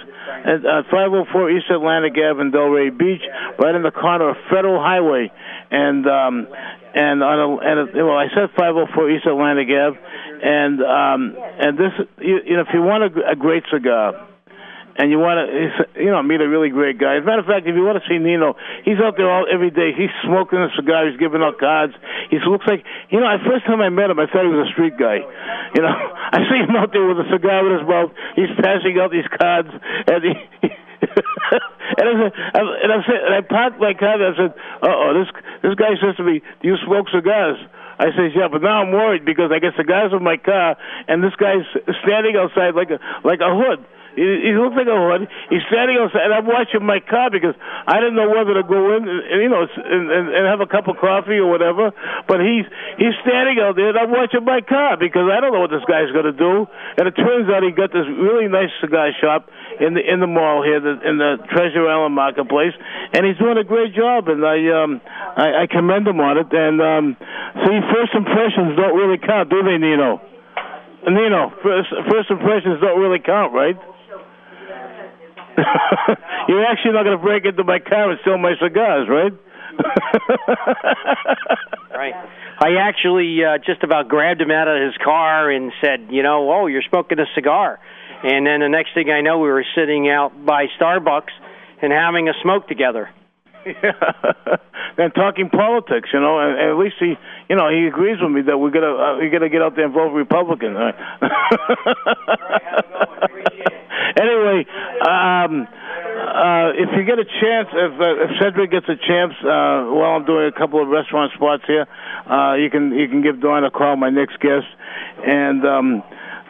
[0.46, 3.22] At uh, 504 East Atlantic Ave in Delray Beach,
[3.60, 5.32] right in the corner of Federal Highway.
[5.70, 6.48] And um,
[6.96, 9.98] and on a, and a, well, I said 504 East Atlantic Ave,
[10.44, 14.28] and um, and this, you, you know, if you want a, a great cigar
[14.96, 15.50] and you want to,
[15.98, 17.18] you know, meet a really great guy.
[17.18, 18.54] As a matter of fact, if you want to see Nino,
[18.86, 19.90] he's out there all every day.
[19.90, 21.10] He's smoking a cigar.
[21.10, 21.98] He's giving out cards.
[22.30, 24.70] He looks like, you know, the first time I met him, I thought he was
[24.70, 25.26] a street guy.
[25.74, 25.94] You know,
[26.38, 28.14] I see him out there with a cigar in his mouth.
[28.38, 30.34] He's passing out these cards, and he.
[31.04, 34.16] and I said, and I said, and I parked my car.
[34.16, 35.28] And I said, "Uh oh, this
[35.62, 37.60] this guy says to me, do you smoke cigars?"
[38.00, 40.78] I says, "Yeah," but now I'm worried because I get cigars in my car,
[41.08, 41.68] and this guy's
[42.04, 43.84] standing outside like a like a hood.
[44.16, 45.26] He, he looks like a hood.
[45.50, 48.94] He's standing outside, and I'm watching my car because I didn't know whether to go
[48.94, 51.90] in, and, you know, and, and, and have a cup of coffee or whatever.
[52.30, 52.66] But he's
[53.02, 55.86] he's standing out there, and I'm watching my car because I don't know what this
[55.90, 56.70] guy's going to do.
[57.02, 59.50] And it turns out he got this really nice cigar shop
[59.82, 62.78] in the in the mall here, the, in the Treasure Island Marketplace,
[63.18, 64.30] and he's doing a great job.
[64.30, 65.02] And I um
[65.36, 66.54] I, I commend him on it.
[66.54, 67.06] And um,
[67.66, 70.22] see, first impressions don't really count, do they, Nino?
[71.04, 73.76] Nino, first first impressions don't really count, right?
[76.48, 79.34] You're actually not going to break into my car and steal my cigars, right?
[81.92, 82.14] right.
[82.60, 86.52] I actually uh, just about grabbed him out of his car and said, you know,
[86.52, 87.80] oh, you're smoking a cigar.
[88.24, 91.32] And then the next thing I know, we were sitting out by Starbucks
[91.82, 93.10] and having a smoke together.
[93.66, 93.94] Yeah,
[94.98, 97.16] and talking politics, you know, and, and at least he,
[97.50, 99.86] you know, he agrees with me that we're gonna uh, we're gonna get out there
[99.86, 100.74] and vote Republican.
[100.74, 100.96] Right?
[104.18, 104.66] Anyway,
[105.08, 109.92] um, uh, if you get a chance, if, uh, if Cedric gets a chance, uh,
[109.94, 111.86] while I'm doing a couple of restaurant spots here,
[112.30, 114.68] uh, you can you can give Dawn a call, my next guest,
[115.26, 115.66] and.
[115.66, 116.04] um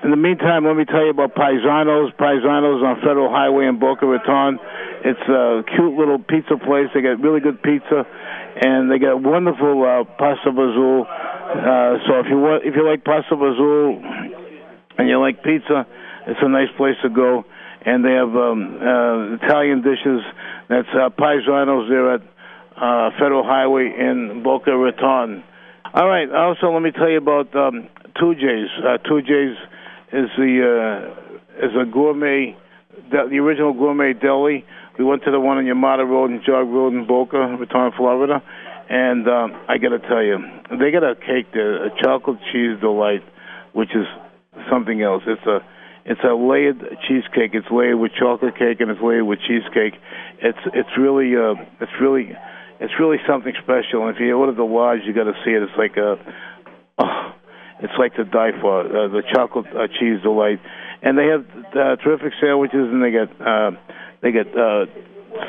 [0.03, 2.11] in the meantime, let me tell you about Paisanos.
[2.19, 4.59] Paisanos on Federal Highway in Boca Raton.
[5.05, 6.91] It's a cute little pizza place.
[6.93, 8.03] They got really good pizza,
[8.59, 11.07] and they got wonderful uh, pasta vazul.
[11.07, 14.03] Uh, so if you want, if you like pasta vazul
[14.97, 15.87] and you like pizza,
[16.27, 17.45] it's a nice place to go.
[17.85, 20.21] And they have um, uh, Italian dishes.
[20.69, 22.21] That's uh, Paisanos there at
[22.77, 25.43] uh, Federal Highway in Boca Raton.
[25.93, 26.29] All right.
[26.31, 28.71] Also, let me tell you about um, TooJay's.
[28.79, 29.57] Uh, TooJay's
[30.13, 32.55] is the uh, is a gourmet,
[33.11, 34.65] the original gourmet deli.
[34.97, 38.41] We went to the one on Yamato Road and Jog Road in Boca Raton, Florida,
[38.89, 40.37] and um, I got to tell you,
[40.69, 43.23] they got a cake there, a chocolate cheese delight,
[43.73, 44.05] which is
[44.69, 45.23] something else.
[45.25, 45.59] It's a
[46.05, 47.51] it's a layered cheesecake.
[47.53, 49.93] It's layered with chocolate cake and it's layered with cheesecake.
[50.41, 52.35] It's it's really uh it's really
[52.83, 54.07] it's really something special.
[54.07, 55.63] And if you order the large, you got to see it.
[55.63, 56.19] It's like a,
[56.99, 57.31] oh,
[57.79, 58.83] it's like to die for.
[58.83, 60.59] Uh, the chocolate uh, cheese delight,
[61.01, 63.71] and they have uh, terrific sandwiches, and they get uh,
[64.21, 64.85] they get uh,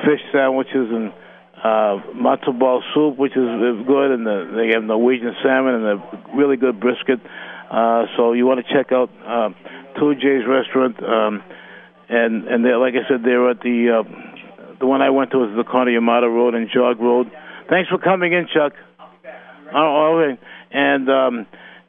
[0.07, 1.11] fish sandwiches and
[1.59, 3.49] uh, matzo ball soup, which is
[3.87, 7.19] good, and the, they have Norwegian salmon and a really good brisket.
[7.71, 9.49] Uh, so you want to check out uh,
[9.97, 11.43] TooJay's restaurant, um,
[12.09, 15.39] and and they're, like I said, they're at the uh, the one I went to
[15.39, 17.31] was the Connie Yamato Road and Jog Road.
[17.69, 18.73] Thanks for coming in, Chuck.
[19.75, 20.41] Oh, okay.
[20.71, 21.47] And um,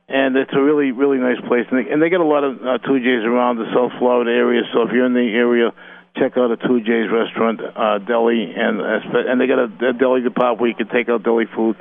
[0.07, 2.57] and it's a really really nice place, and they, and they get a lot of
[2.57, 4.61] uh, TooJay's around the South Florida area.
[4.73, 5.73] So if you're in the area,
[6.15, 10.61] check out a TooJay's restaurant, uh, deli, and and they got a, a deli department
[10.61, 11.75] where you can take out deli food,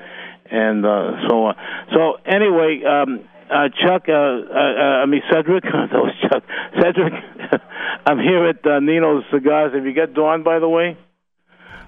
[0.50, 1.54] and uh, so on.
[1.92, 2.82] So anyway.
[2.84, 5.62] Um, uh, Chuck, uh, uh, uh, I mean Cedric.
[5.62, 6.42] that was Chuck.
[6.80, 7.12] Cedric,
[8.06, 9.74] I'm here at uh, Nino's Cigars.
[9.74, 10.96] Have you got Dawn, by the way?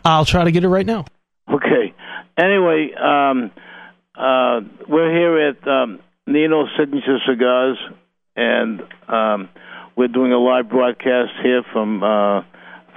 [0.05, 1.05] I'll try to get it right now.
[1.51, 1.95] Okay.
[2.39, 3.51] Anyway, um,
[4.15, 7.79] uh, we're here at um, Nino's Signature Cigars,
[8.37, 9.49] and um,
[9.97, 12.43] we're doing a live broadcast here from uh,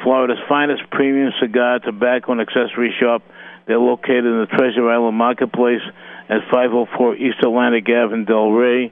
[0.03, 3.23] Florida's finest premium cigar, tobacco, and accessory shop.
[3.65, 5.82] They're located in the Treasure Island Marketplace
[6.30, 8.92] at 504 East Atlantic Ave in Delray,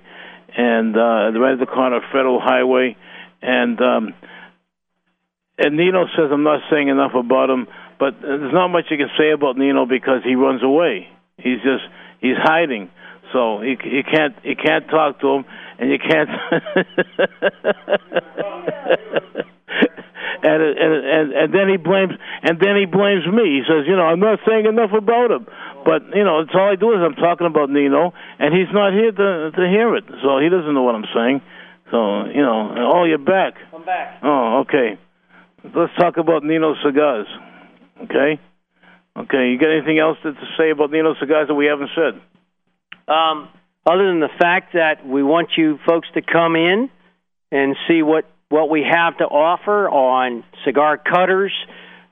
[0.58, 2.98] and uh, right at the corner of Federal Highway.
[3.42, 4.14] And um,
[5.60, 7.68] and Nino says I'm not saying enough about him,
[8.00, 11.08] but there's not much you can say about Nino because he runs away.
[11.38, 11.84] He's just
[12.20, 12.90] he's hiding.
[13.34, 15.46] So you you can't you can't talk to him,
[15.80, 16.30] and you can't.
[20.44, 23.60] and, and and and then he blames and then he blames me.
[23.60, 25.48] He says, you know, I'm not saying enough about him.
[25.86, 28.94] But you know, it's all I do is I'm talking about Nino, and he's not
[28.94, 31.42] here to to hear it, so he doesn't know what I'm saying.
[31.92, 33.56] So you know, oh, you're back.
[33.74, 34.20] I'm back.
[34.24, 35.00] Oh, okay.
[35.64, 37.28] Let's talk about Nino cigars.
[38.04, 38.40] Okay.
[39.18, 39.44] Okay.
[39.50, 42.22] You got anything else to, to say about Nino cigars that we haven't said?
[43.08, 43.50] Um,
[43.86, 46.90] other than the fact that we want you folks to come in
[47.52, 51.54] and see what what we have to offer on cigar cutters.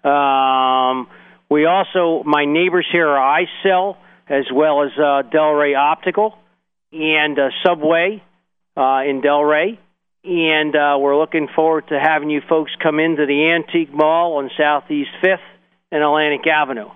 [0.04, 1.08] Um,
[1.50, 6.36] we also, my neighbors here are iCell as well as uh, Delray Optical
[6.92, 8.24] and uh, Subway
[8.76, 9.78] uh, in Delray.
[10.24, 14.50] And uh, we're looking forward to having you folks come into the Antique Mall on
[14.58, 15.38] Southeast 5th
[15.92, 16.90] and Atlantic Avenue.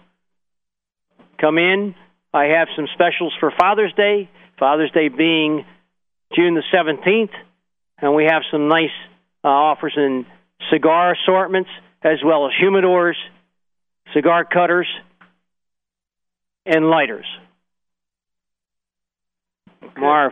[1.39, 1.93] Come in.
[2.33, 5.65] I have some specials for Father's Day, Father's Day being
[6.35, 7.31] June the 17th,
[7.99, 8.89] and we have some nice
[9.43, 10.25] uh, offers in
[10.71, 11.69] cigar assortments
[12.03, 13.15] as well as humidors,
[14.13, 14.87] cigar cutters,
[16.65, 17.25] and lighters.
[19.97, 20.31] Marv.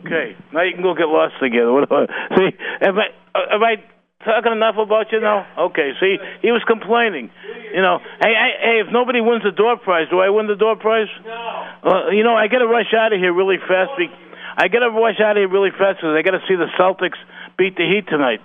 [0.00, 0.36] Okay.
[0.52, 1.72] Now you can go get lost together.
[1.74, 2.50] What about, see,
[2.82, 3.76] am I uh, am I
[4.24, 5.70] talking enough about you now?
[5.70, 5.92] Okay.
[6.00, 7.30] See, he was complaining.
[7.74, 10.56] You know, hey, hey, hey, if nobody wins the door prize, do I win the
[10.56, 11.10] door prize?
[11.24, 11.30] No.
[11.84, 13.90] Uh, you know, I got to rush out of here really fast.
[13.98, 14.14] Be-
[14.56, 16.70] I got to rush out of here really fast because I got to see the
[16.78, 17.18] Celtics
[17.56, 18.40] beat the Heat tonight.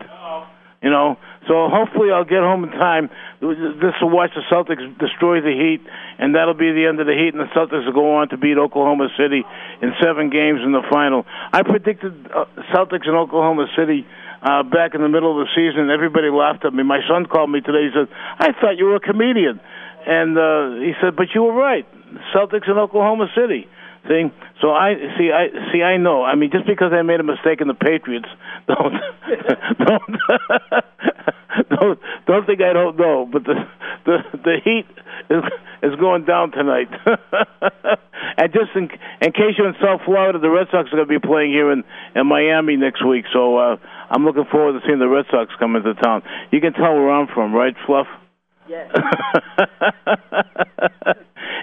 [0.81, 3.09] You know, so hopefully I'll get home in time
[3.41, 5.83] just to watch the Celtics destroy the Heat,
[6.19, 8.37] and that'll be the end of the Heat, and the Celtics will go on to
[8.37, 9.43] beat Oklahoma City
[9.81, 11.25] in seven games in the final.
[11.51, 14.07] I predicted uh, Celtics in Oklahoma City
[14.41, 15.89] uh, back in the middle of the season.
[15.91, 16.83] Everybody laughed at me.
[16.83, 17.89] My son called me today.
[17.89, 18.07] He said,
[18.39, 19.59] "I thought you were a comedian,"
[20.07, 21.83] and uh, he said, "But you were right.
[22.31, 23.67] Celtics in Oklahoma City."
[24.07, 24.31] See,
[24.61, 25.29] so I see.
[25.31, 25.83] I see.
[25.83, 26.23] I know.
[26.23, 28.29] I mean, just because I made a mistake in the Patriots,
[28.69, 28.93] don't
[29.85, 30.15] don't
[31.69, 33.27] don't don't think I don't know.
[33.31, 33.55] But the
[34.05, 34.85] the the Heat
[35.29, 35.43] is
[35.83, 36.89] is going down tonight.
[38.37, 38.89] and just in
[39.21, 41.71] in case you're in South Florida, the Red Sox are going to be playing here
[41.71, 41.83] in
[42.15, 43.25] in Miami next week.
[43.33, 43.77] So uh,
[44.09, 46.21] I'm looking forward to seeing the Red Sox come into town.
[46.51, 48.07] You can tell where I'm from, right, Fluff?
[48.67, 48.91] Yes.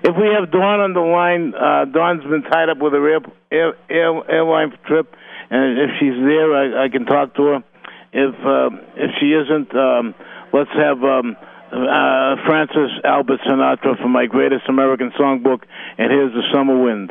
[0.03, 3.21] if we have Dawn on the line, uh, Dawn's been tied up with a air,
[3.53, 5.15] air, air, airline trip,
[5.51, 7.65] and if she's there, I, I can talk to her.
[8.13, 10.15] If uh, if she isn't, um,
[10.53, 11.37] let's have um,
[11.73, 15.63] uh, Francis Albert Sinatra for my greatest American songbook,
[15.99, 17.11] and here's the summer wind.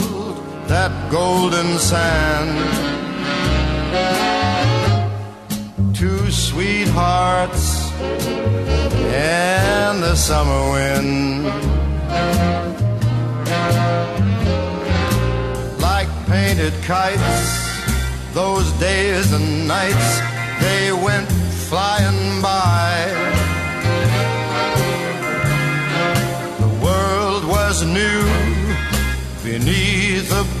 [0.71, 2.51] that golden sand.
[5.93, 7.91] Two sweethearts
[9.11, 11.43] and the summer wind.
[15.81, 17.41] Like painted kites,
[18.33, 20.09] those days and nights,
[20.61, 21.29] they went
[21.67, 23.11] flying by.
[26.63, 28.21] The world was new
[29.43, 30.60] beneath a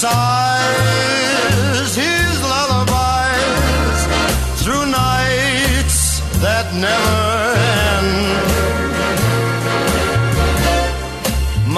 [0.00, 4.00] sighs his lullabies
[4.60, 5.98] through nights
[6.44, 7.20] that never
[7.86, 8.12] end?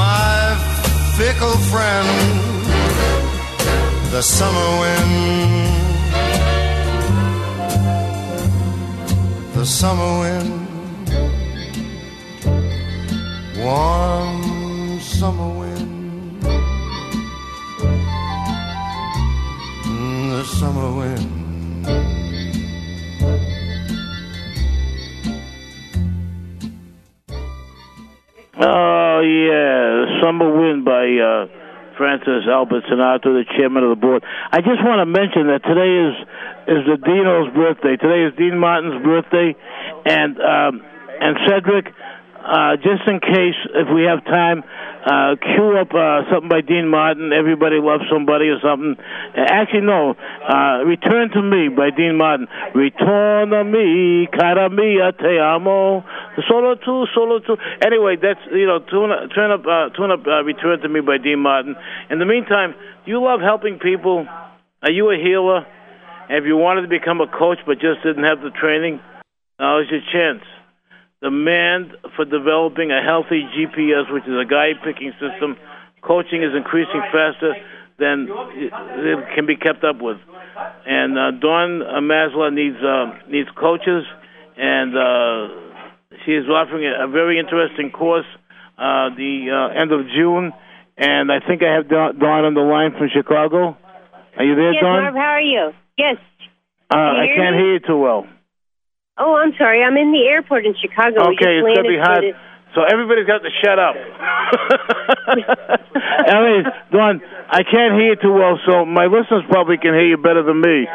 [0.02, 0.34] My
[1.18, 2.10] fickle friend,
[4.14, 5.14] the summer wind.
[9.56, 10.52] The summer wind,
[13.64, 15.95] warm summer wind,
[20.46, 21.46] summer wind.
[28.58, 31.46] Oh yeah, Summer Wind by uh,
[31.98, 34.22] Francis Albert Sinatra, the chairman of the board.
[34.52, 36.14] I just want to mention that today is
[36.68, 37.96] is the Dino's birthday.
[37.96, 39.56] Today is Dean Martin's birthday,
[40.06, 40.82] and um,
[41.20, 41.92] and Cedric.
[42.46, 44.62] Uh, just in case, if we have time,
[45.06, 47.30] uh, cue up uh, something by Dean Martin.
[47.32, 48.96] Everybody loves somebody or something.
[49.36, 50.14] Actually, no.
[50.18, 52.48] Uh, Return to Me by Dean Martin.
[52.74, 56.02] Return to me, cara mia, te amo.
[56.48, 57.56] Solo tu, solo tu.
[57.86, 60.26] Anyway, that's you know, tune, up- turn up, uh, tune up.
[60.26, 61.76] Uh, Return to Me by Dean Martin.
[62.10, 64.26] In the meantime, do you love helping people?
[64.82, 65.64] Are you a healer?
[66.28, 68.98] Have you wanted to become a coach but just didn't have the training?
[69.60, 70.42] Now is your chance.
[71.22, 75.56] Demand for developing a healthy GPS, which is a guide picking system.
[76.02, 77.56] Coaching is increasing faster
[77.98, 80.18] than it can be kept up with.
[80.86, 84.04] And uh, Dawn uh, Maslar needs uh, needs coaches,
[84.56, 85.48] and uh,
[86.24, 88.26] she is offering a, very interesting course
[88.78, 90.52] uh, the uh, end of June.
[90.98, 93.76] And I think I have Dawn on the line from Chicago.
[94.36, 95.02] Are you there, yes, Dawn?
[95.02, 95.72] Marv, how are you?
[95.98, 96.16] Yes.
[96.90, 97.62] Uh, Can you I can't me?
[97.62, 98.26] hear you too well.
[99.18, 99.82] Oh, I'm sorry.
[99.82, 101.22] I'm in the airport in Chicago.
[101.32, 102.36] Okay, it's gonna be hard.
[102.76, 103.96] So everybody's got to shut up.
[106.28, 110.18] Anyways, Dawn, I can't hear you too well, so my listeners probably can hear you
[110.18, 110.86] better than me.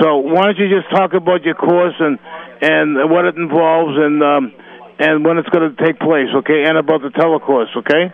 [0.00, 2.18] So why don't you just talk about your course and
[2.60, 4.52] and what it involves and um
[4.98, 6.64] and when it's going to take place, okay?
[6.68, 8.12] And about the telecourse, okay?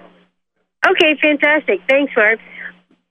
[0.87, 1.81] Okay, fantastic.
[1.89, 2.39] Thanks, Marv.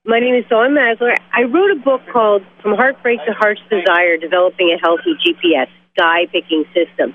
[0.06, 1.12] My name is Dawn Maslar.
[1.36, 5.68] I wrote a book called From Heartbreak to Heart's Desire Developing a Healthy GPS
[5.98, 7.14] Guy Picking System.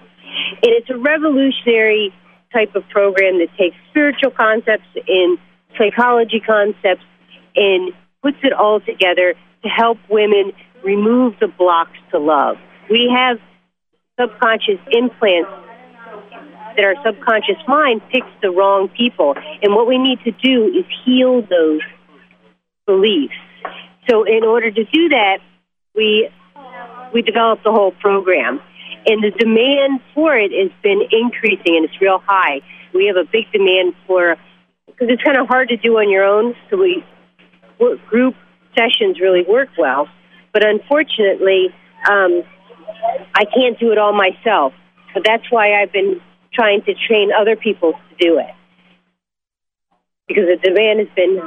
[0.62, 2.14] And it's a revolutionary
[2.52, 5.38] type of program that takes spiritual concepts and
[5.78, 7.06] psychology concepts
[7.56, 10.52] and puts it all together to help women
[10.84, 12.58] remove the blocks to love.
[12.90, 13.38] We have
[14.20, 15.50] subconscious implants
[16.76, 19.36] that our subconscious mind picks the wrong people.
[19.62, 21.82] And what we need to do is heal those
[22.86, 23.34] beliefs.
[24.10, 25.38] So in order to do that,
[25.96, 26.30] we
[27.14, 28.60] we developed the whole program.
[29.06, 32.62] And the demand for it has been increasing and it's real high.
[32.94, 34.38] We have a big demand for
[34.88, 37.04] because it's kind of hard to do on your own, so we
[38.08, 38.36] group
[38.78, 40.08] sessions really work well.
[40.54, 41.70] But unfortunately,
[42.10, 42.44] um,
[43.34, 44.74] I can't do it all myself.
[45.14, 46.22] So that's why I've been
[46.54, 48.54] trying to train other people to do it
[50.28, 51.42] because the demand has been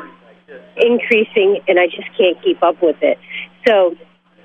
[0.76, 3.18] increasing and I just can't keep up with it.
[3.66, 3.96] So,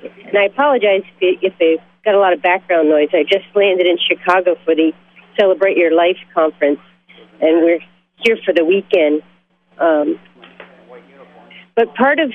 [0.02, 3.10] and I apologize if, if got a lot of background noise.
[3.14, 4.92] I just landed in Chicago for the
[5.40, 6.80] Celebrate Your Life conference,
[7.40, 7.80] and we're
[8.18, 9.22] here for the weekend.
[9.78, 10.20] Um,
[11.76, 12.32] but part of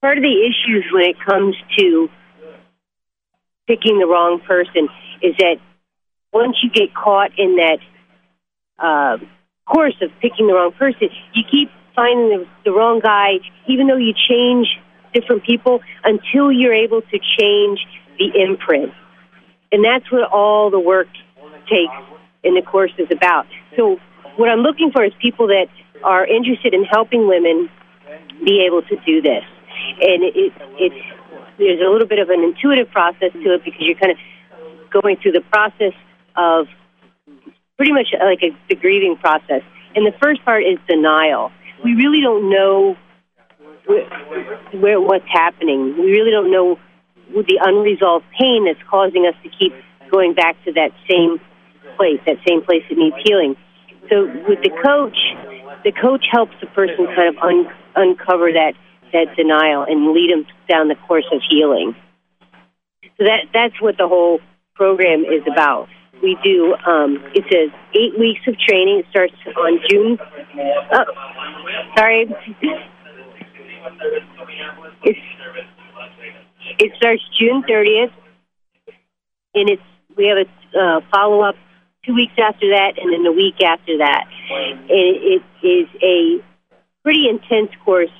[0.00, 2.08] part of the issues when it comes to
[3.66, 4.88] picking the wrong person
[5.22, 5.56] is that
[6.32, 7.78] once you get caught in that
[8.78, 9.18] uh,
[9.66, 13.34] course of picking the wrong person, you keep finding the, the wrong guy,
[13.68, 14.66] even though you change
[15.12, 17.80] different people until you're able to change
[18.20, 18.92] the imprint.
[19.72, 21.08] And that's what all the work
[21.68, 21.94] takes
[22.44, 23.46] in the course is about.
[23.76, 23.98] So
[24.36, 25.66] what I'm looking for is people that
[26.04, 27.70] are interested in helping women
[28.44, 29.44] be able to do this.
[30.00, 30.94] And it, it's
[31.58, 34.18] there's a little bit of an intuitive process to it because you're kind of
[34.90, 35.92] going through the process
[36.36, 36.66] of
[37.76, 39.62] pretty much like a, the grieving process.
[39.94, 41.52] And the first part is denial.
[41.84, 42.96] We really don't know
[43.86, 44.08] where,
[44.72, 45.98] where what's happening.
[45.98, 46.78] We really don't know
[47.34, 49.72] the unresolved pain that's causing us to keep
[50.10, 51.40] going back to that same
[51.96, 53.56] place, that same place that needs healing.
[54.08, 55.16] So with the coach,
[55.84, 58.74] the coach helps the person kind of un- uncover that
[59.12, 61.94] that denial and lead them down the course of healing.
[63.18, 64.40] So that that's what the whole
[64.74, 65.88] program is about.
[66.22, 69.00] We do um, it's a eight weeks of training.
[69.00, 70.18] It starts on June.
[70.92, 71.04] Oh,
[71.96, 72.26] sorry.
[75.02, 75.18] It's,
[76.78, 78.12] it starts June thirtieth,
[79.54, 79.82] and it's
[80.16, 81.56] we have a uh, follow up
[82.04, 84.24] two weeks after that, and then a week after that.
[84.50, 86.42] And it is a
[87.02, 88.10] pretty intense course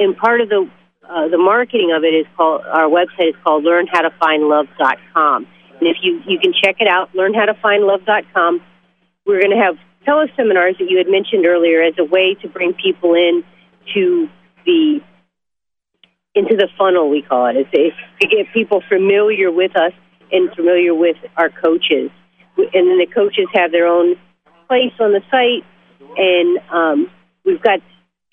[0.00, 0.68] and part of the
[1.08, 5.46] uh, the marketing of it is called our website is called learnhowtofindlove.com.
[5.78, 8.62] And if you you can check it out, learnhowtofindlove.com.
[9.26, 9.76] We're going to have
[10.06, 13.44] teleseminars that you had mentioned earlier as a way to bring people in
[13.94, 14.28] to
[14.64, 15.00] the
[16.34, 17.56] into the funnel we call it.
[17.56, 19.92] It's, it's to get people familiar with us
[20.32, 22.10] and familiar with our coaches.
[22.56, 24.16] And then the coaches have their own
[24.68, 25.64] place on the site,
[26.16, 27.10] and um,
[27.44, 27.80] we've got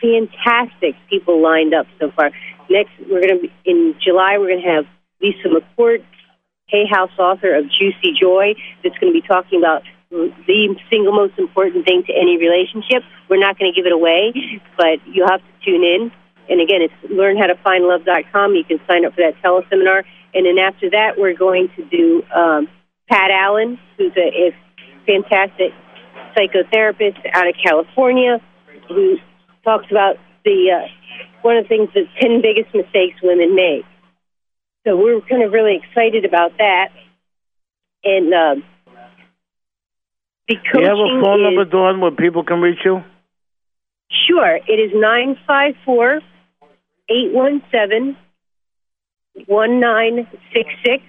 [0.02, 2.32] fantastic people lined up so far.
[2.70, 4.38] Next, we're going to be in July.
[4.38, 4.86] We're going to have
[5.22, 6.04] Lisa McCourt,
[6.68, 11.38] Hay House author of Juicy Joy, that's going to be talking about the single most
[11.38, 13.04] important thing to any relationship.
[13.30, 14.34] We're not going to give it away,
[14.78, 16.12] but you'll have to tune in.
[16.50, 18.56] And again, it's learnhowtofindlove.com.
[18.56, 20.04] You can sign up for that teleseminar.
[20.34, 22.68] And then after that, we're going to do um,
[23.10, 24.56] Pat Allen, who's a, a
[25.06, 25.74] fantastic
[26.36, 28.40] psychotherapist out of California,
[28.88, 29.18] who
[29.64, 30.88] talks about the uh,
[31.42, 33.86] one of the things the ten biggest mistakes women make.
[34.86, 36.90] So we're kind of really excited about that.
[38.04, 38.64] And um,
[40.48, 43.04] the Do coaching you have a phone is, number, Dawn, where people can reach you?
[44.28, 46.22] Sure, it is nine five four
[47.10, 48.16] eight one seven
[49.46, 51.04] one nine six six.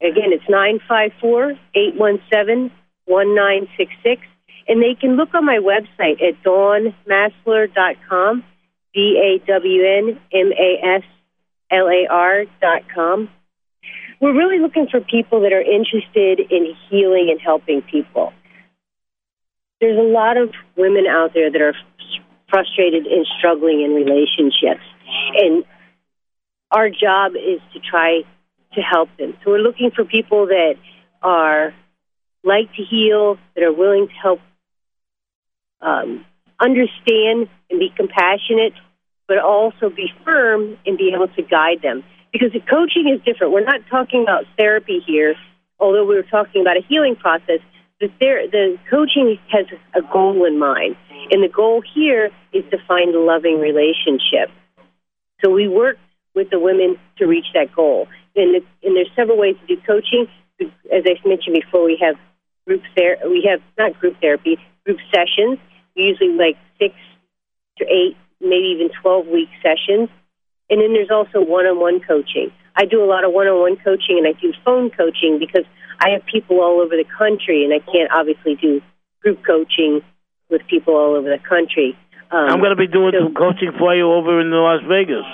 [0.00, 2.70] Again, it's nine five four eight one seven
[3.06, 4.22] one nine six six.
[4.68, 8.44] And they can look on my website at dawnmaslar.com,
[8.94, 11.02] D A W N M A S
[11.70, 13.28] L A R dot com.
[14.20, 18.32] We're really looking for people that are interested in healing and helping people.
[19.80, 21.74] There's a lot of women out there that are
[22.52, 24.84] frustrated and struggling in relationships.
[25.34, 25.64] And
[26.70, 28.22] our job is to try
[28.74, 29.34] to help them.
[29.42, 30.74] So we're looking for people that
[31.22, 31.74] are
[32.44, 34.40] like to heal, that are willing to help
[35.80, 36.24] um,
[36.60, 38.74] understand and be compassionate,
[39.26, 42.04] but also be firm and be able to guide them.
[42.32, 43.52] Because coaching is different.
[43.52, 45.34] We're not talking about therapy here,
[45.78, 47.60] although we're talking about a healing process.
[48.02, 50.96] The, ther- the coaching has a goal in mind,
[51.30, 54.50] and the goal here is to find a loving relationship.
[55.40, 55.96] So we work
[56.34, 58.08] with the women to reach that goal.
[58.36, 60.26] And, it, and there's several ways to do coaching.
[60.60, 62.16] As I mentioned before, we have
[62.66, 65.58] group ther- we have not group therapy, group sessions
[65.94, 66.94] usually like six
[67.78, 70.08] to eight, maybe even 12 week sessions.
[70.70, 72.50] And then there's also one on one coaching.
[72.76, 75.64] I do a lot of one on one coaching and I do phone coaching because
[76.00, 78.80] I have people all over the country and I can't obviously do
[79.22, 80.02] group coaching
[80.50, 81.96] with people all over the country.
[82.30, 85.24] Um, I'm going to be doing so- some coaching for you over in Las Vegas.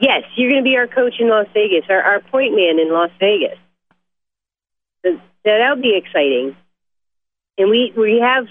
[0.00, 2.90] Yes, you're going to be our coach in Las Vegas, our, our point man in
[2.90, 3.58] Las Vegas.
[5.04, 6.56] So that'll be exciting.
[7.58, 8.46] And we we have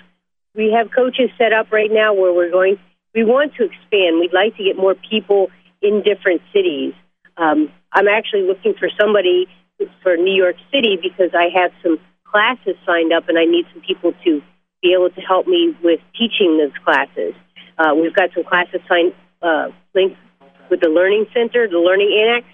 [0.55, 2.77] we have coaches set up right now where we're going.
[3.13, 4.19] We want to expand.
[4.19, 5.49] We'd like to get more people
[5.81, 6.93] in different cities.
[7.35, 9.47] Um, I'm actually looking for somebody
[10.03, 13.81] for New York City because I have some classes signed up and I need some
[13.81, 14.41] people to
[14.81, 17.33] be able to help me with teaching those classes.
[17.77, 20.17] Uh, we've got some classes signed uh, linked
[20.69, 22.47] with the Learning Center, the Learning Annex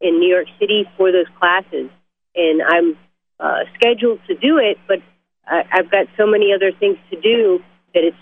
[0.00, 1.90] in New York City for those classes,
[2.34, 2.96] and I'm
[3.40, 4.98] uh, scheduled to do it, but
[5.46, 7.62] I, I've got so many other things to do
[7.94, 8.16] that it's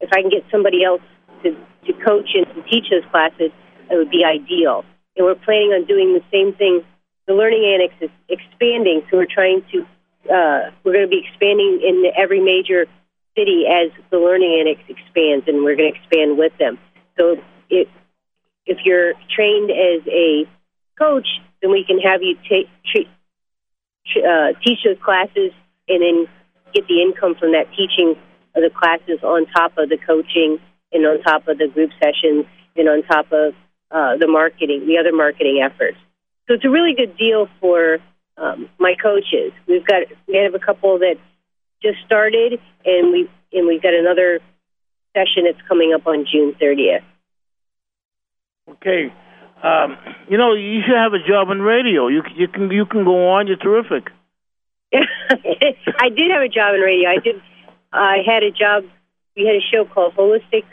[0.00, 1.02] if I can get somebody else
[1.42, 3.50] to to coach and to teach those classes,
[3.90, 4.84] it would be ideal.
[5.16, 6.82] And we're planning on doing the same thing.
[7.32, 9.80] The Learning Annex is expanding, so we're trying to,
[10.28, 12.84] uh, we're going to be expanding in every major
[13.34, 16.78] city as the Learning Annex expands, and we're going to expand with them.
[17.18, 17.88] So if,
[18.66, 20.44] if you're trained as a
[20.98, 21.26] coach,
[21.62, 23.08] then we can have you take, treat,
[24.18, 25.52] uh, teach those classes
[25.88, 26.28] and then
[26.74, 28.14] get the income from that teaching
[28.54, 30.58] of the classes on top of the coaching
[30.92, 32.44] and on top of the group sessions
[32.76, 33.54] and on top of
[33.90, 35.96] uh, the marketing, the other marketing efforts.
[36.48, 37.98] So it's a really good deal for
[38.36, 39.52] um, my coaches.
[39.66, 41.16] We've got we have a couple that
[41.82, 44.40] just started, and we and we've got another
[45.14, 47.04] session that's coming up on June 30th.
[48.68, 49.12] Okay,
[49.62, 49.96] um,
[50.28, 52.08] you know you should have a job in radio.
[52.08, 53.46] You you can you can go on.
[53.46, 54.10] You're terrific.
[54.92, 57.10] I did have a job in radio.
[57.10, 57.36] I did.
[57.92, 58.84] I had a job.
[59.36, 60.64] We had a show called Holistic.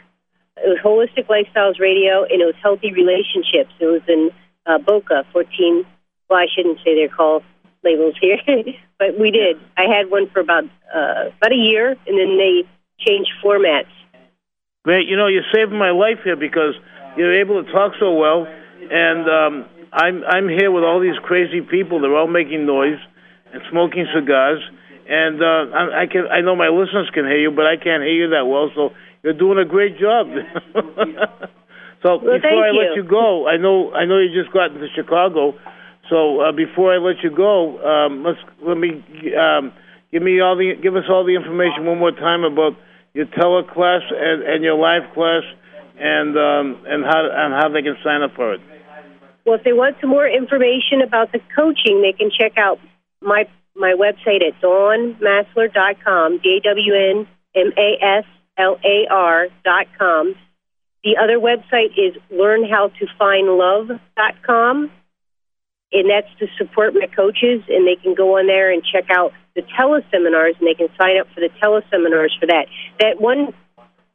[0.58, 3.72] It was Holistic Lifestyles Radio, and it was Healthy Relationships.
[3.80, 4.32] It was in
[4.70, 5.86] uh, Boca, 14.
[6.30, 7.42] Well, I shouldn't say they're call
[7.84, 8.38] labels here,
[9.00, 9.58] but we did.
[9.76, 12.68] I had one for about uh, about a year, and then they
[13.00, 13.90] changed formats.
[14.84, 15.08] Great.
[15.08, 16.76] You know, you're saving my life here because
[17.18, 18.48] you're able to talk so well,
[18.92, 22.02] and um, I'm I'm here with all these crazy people.
[22.02, 23.00] They're all making noise
[23.52, 24.62] and smoking cigars.
[25.12, 28.04] And uh, I, I can I know my listeners can hear you, but I can't
[28.04, 28.70] hear you that well.
[28.76, 28.92] So
[29.24, 30.28] you're doing a great job.
[32.02, 33.04] so Well, before I let you.
[33.04, 35.54] you go, I know I know you just got into Chicago.
[36.10, 39.04] So uh, before I let you go, um, let's let me
[39.36, 39.74] um,
[40.12, 42.74] give me all the give us all the information one more time about
[43.14, 45.44] your teleclass and, and your live class,
[46.00, 48.62] and um, and how and how they can sign up for it.
[49.46, 52.80] Well, if they want some more information about the coaching, they can check out
[53.22, 53.46] my
[53.76, 58.26] my website at dawnmaslar.com, D A W N M A S
[58.58, 60.36] L A R dot com.
[61.10, 64.92] The other website is learnhowtofindlove.com,
[65.92, 69.34] and that's to support my coaches, and they can go on there and check out
[69.56, 72.68] the teleseminars, and they can sign up for the teleseminars for that.
[73.00, 73.56] That one,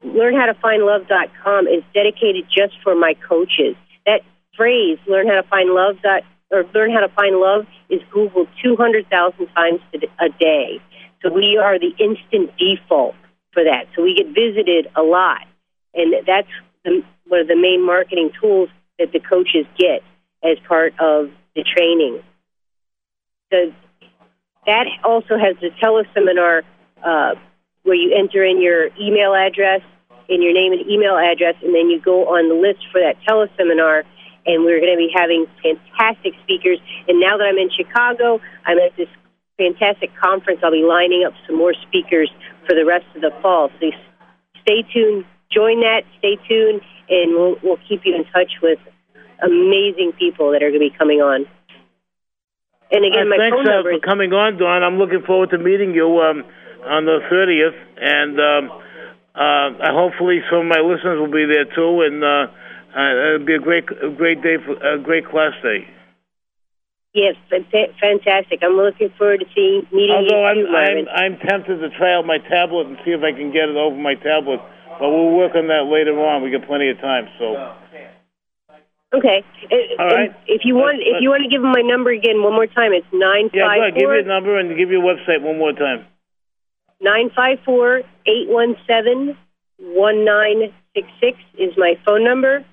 [0.07, 3.75] learnhowtofindlove.com, is dedicated just for my coaches.
[4.07, 4.21] That
[4.57, 6.23] phrase, learn how to find love, dot,
[6.53, 9.81] or learn how to find love, is Googled 200,000 times
[10.21, 10.81] a day.
[11.23, 13.17] So we are the instant default
[13.53, 13.89] for that.
[13.97, 15.49] So we get visited a lot.
[15.97, 16.49] And that's
[16.85, 18.69] the, one of the main marketing tools
[18.99, 20.03] that the coaches get
[20.43, 22.23] as part of the training.
[23.51, 23.73] So
[24.67, 26.63] that also has the teleseminar
[27.05, 27.35] uh,
[27.83, 29.81] where you enter in your email address
[30.29, 33.17] and your name and email address, and then you go on the list for that
[33.29, 34.05] teleseminar.
[34.47, 36.79] And we're going to be having fantastic speakers.
[37.09, 39.09] And now that I'm in Chicago, I'm at this
[39.57, 40.61] fantastic conference.
[40.63, 42.31] I'll be lining up some more speakers
[42.67, 43.71] for the rest of the fall.
[43.81, 43.91] So
[44.61, 45.25] stay tuned.
[45.55, 46.03] Join that.
[46.19, 48.79] Stay tuned, and we'll we'll keep you in touch with
[49.43, 51.47] amazing people that are going to be coming on.
[52.91, 54.83] And again, Uh, my thanks phone uh, for coming on, Dawn.
[54.83, 56.45] I'm looking forward to meeting you um,
[56.85, 58.65] on the 30th, and um,
[59.35, 62.03] uh, hopefully some of my listeners will be there too.
[62.03, 62.47] And uh,
[62.95, 65.89] uh, it'll be a great, a great day, for, a great class day.
[67.15, 68.61] yes, fantastic.
[68.63, 71.09] I'm looking forward to seeing meeting Although you I'm.
[71.09, 73.77] I'm, I'm tempted to try out my tablet and see if I can get it
[73.77, 74.61] over my tablet,
[74.99, 76.43] but we'll work on that later on.
[76.43, 77.75] We got plenty of time, so.
[79.15, 79.45] Okay.
[79.71, 80.31] And, All right.
[80.31, 82.67] and if you want, if you want to give them my number again one more
[82.67, 83.95] time, it's nine Yeah, go five ahead.
[83.95, 86.05] Give four your number and give your website one more time.
[87.01, 89.37] nine five four eight one seven
[89.79, 92.65] one nine six six is my phone number,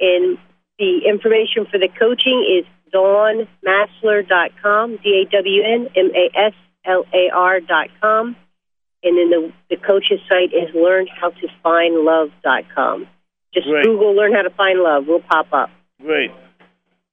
[0.00, 0.38] and
[0.78, 2.64] the information for the coaching is
[2.94, 6.54] dawnmaslar.com, D A W N M A S
[6.86, 8.36] L A R dot com,
[9.02, 13.08] and then the the coach's site is learnhowtofindlove.com.
[13.54, 13.84] Just Great.
[13.84, 15.70] Google "learn how to find love." We'll pop up.
[16.02, 16.30] Great.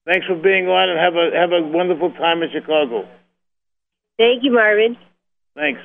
[0.06, 3.08] Thanks for being on, and have a have a wonderful time in Chicago.
[4.18, 4.98] Thank you, Marvin.
[5.56, 5.82] Thanks.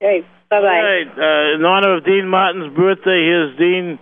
[0.00, 0.66] Hey, bye bye.
[0.66, 1.08] All right.
[1.08, 3.98] Uh, in honor of Dean Martin's birthday, here's Dean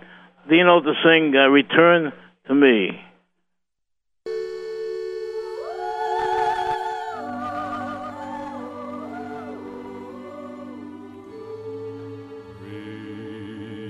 [0.49, 2.13] Dino to sing uh, "Return
[2.47, 3.01] to Me."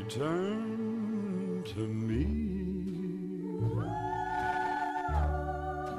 [0.08, 2.26] Return to me.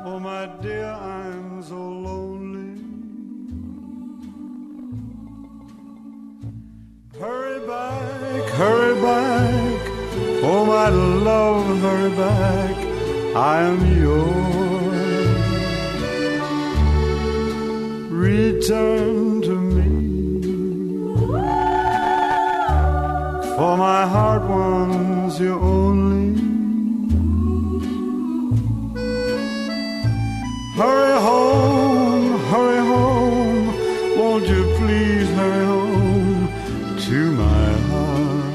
[0.03, 2.81] Oh, my dear, I'm so lonely.
[7.21, 9.81] Hurry back, hurry back.
[10.43, 12.77] Oh, my love, hurry back.
[13.37, 14.89] I am yours.
[18.11, 19.18] Return
[24.49, 26.29] my heart wants you only.
[30.81, 33.67] Hurry home, hurry home,
[34.19, 36.49] won't you please hurry home
[37.07, 38.55] to my heart?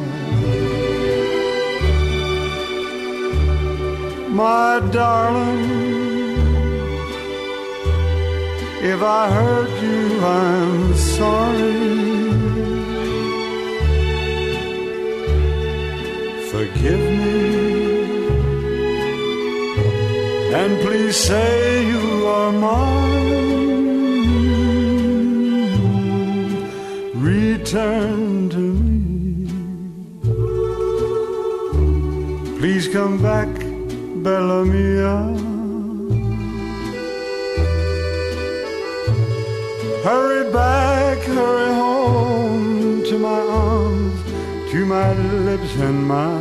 [4.41, 5.63] My darling,
[8.91, 11.82] if I hurt you, I'm sorry.
[20.63, 23.83] And please say you are mine.
[27.31, 29.47] Return to me.
[32.59, 33.49] Please come back,
[34.25, 35.17] Bella Mia.
[40.07, 44.19] Hurry back, hurry home to my arms,
[44.71, 45.09] to my
[45.47, 46.32] lips and my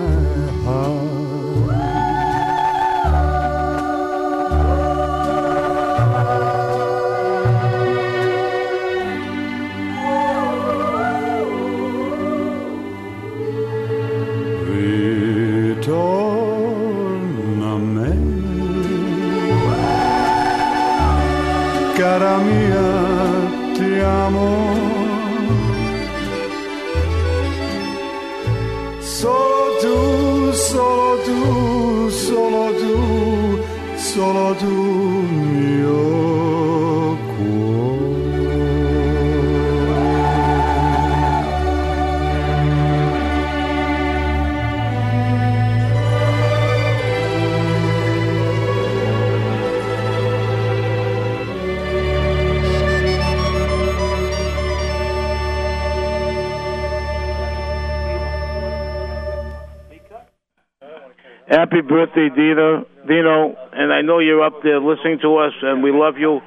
[61.73, 62.85] Happy birthday, Dino.
[63.09, 66.43] Dino, and I know you're up there listening to us, and we love you,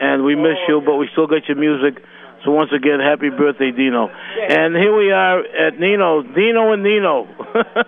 [0.00, 2.02] and we miss you, but we still got your music.
[2.46, 4.08] So once again, happy birthday, Dino.
[4.08, 7.28] And here we are at Nino, Dino and Nino.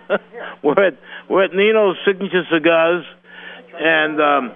[0.63, 0.99] we're at
[1.31, 3.07] we're at Nino's Signature Cigars,
[3.73, 4.53] and um,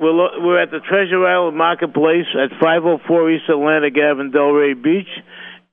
[0.00, 5.22] we're we're at the Treasure Island Marketplace at 504 East Atlantic Avenue, Delray Beach.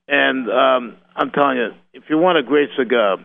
[0.06, 3.16] And um, I'm telling you, if you want a great cigar,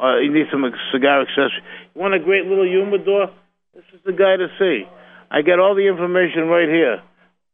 [0.00, 1.62] uh, you need some cigar accessory.
[1.94, 3.30] You want a great little humidor?
[3.74, 4.84] This is the guy to see.
[5.30, 7.02] I got all the information right here.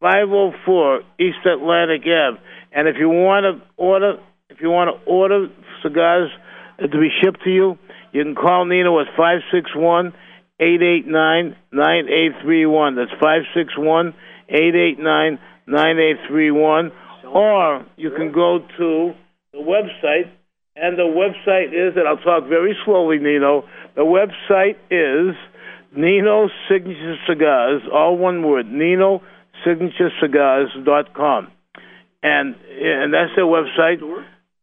[0.00, 2.38] 504 East Atlantic Ave.
[2.72, 4.20] And if you want to order,
[4.50, 5.48] if you want to order
[5.82, 6.30] cigars
[6.78, 7.78] to be shipped to you,
[8.12, 10.12] you can call Nino at 561
[10.60, 12.96] 889 9831.
[12.96, 14.14] That's 561
[14.48, 16.92] 889 9831.
[17.32, 19.12] Or you can go to
[19.52, 20.30] the website
[20.76, 23.64] and the website is, and I'll talk very slowly, Nino.
[23.94, 25.36] The website is
[25.96, 29.22] Nino Signature Cigars, all one word, Nino
[29.64, 31.48] Signature Cigars.com.
[32.22, 34.00] And and that's their website.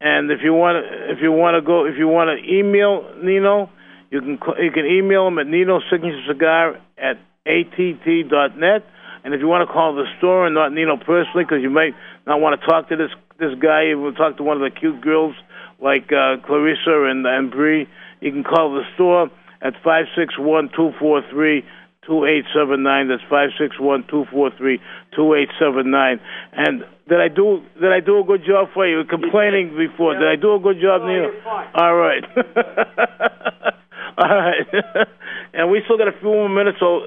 [0.01, 3.07] And if you want to, if you want to go, if you want to email
[3.23, 3.69] Nino,
[4.09, 8.83] you can ca- you can email him at Nino Signature Cigar at att.net.
[9.23, 11.93] And if you want to call the store and not Nino personally, because you might
[12.25, 14.77] not want to talk to this this guy, you will talk to one of the
[14.77, 15.35] cute girls
[15.81, 17.87] like uh, Clarissa and and Bree,
[18.21, 19.29] you can call the store
[19.61, 21.63] at five six one two four three
[22.05, 23.09] two eight seven nine.
[23.09, 24.79] That's five six one two four three
[25.15, 26.19] two eight seven nine.
[26.53, 28.99] And did I do did I do a good job for you?
[28.99, 30.13] You complaining before.
[30.13, 31.31] Did I do a good job, Neil?
[31.75, 32.23] All right.
[34.17, 34.67] All right.
[35.53, 37.01] and we still got a few more minutes, so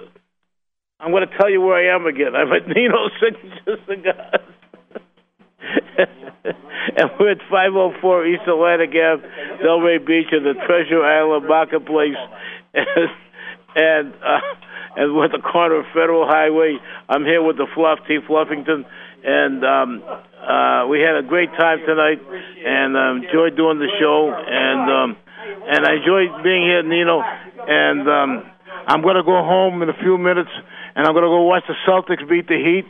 [1.00, 2.34] I'm going to tell you where I am again.
[2.34, 4.53] I'm at Nino's Signature Cigars.
[6.96, 9.22] and we're at 504 East Atlantic Ave,
[9.62, 12.20] Delray Beach, in the Treasure Island Marketplace,
[12.74, 13.10] and
[13.76, 14.38] and, uh,
[14.96, 16.78] and we're at the corner of Federal Highway.
[17.08, 18.18] I'm here with the Fluff T.
[18.22, 18.86] Fluffington,
[19.24, 24.30] and um, uh, we had a great time tonight, and um, enjoyed doing the show,
[24.30, 25.16] and um,
[25.66, 28.30] and I enjoyed being here, Nino, and um,
[28.86, 30.50] I'm going to go home in a few minutes,
[30.94, 32.86] and I'm going to go watch the Celtics beat the Heat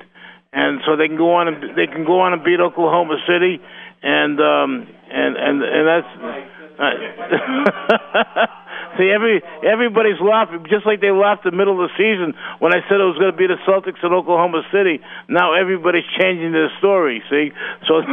[0.55, 3.59] and so they can go on and they can go on and beat Oklahoma City,
[4.02, 6.09] and um, and and and that's.
[6.78, 6.90] Uh,
[8.98, 12.70] See, every everybody's laughing, just like they laughed in the middle of the season when
[12.70, 15.02] I said it was going to be the Celtics in Oklahoma City.
[15.28, 17.18] Now everybody's changing their story.
[17.26, 17.50] See,
[17.90, 18.07] so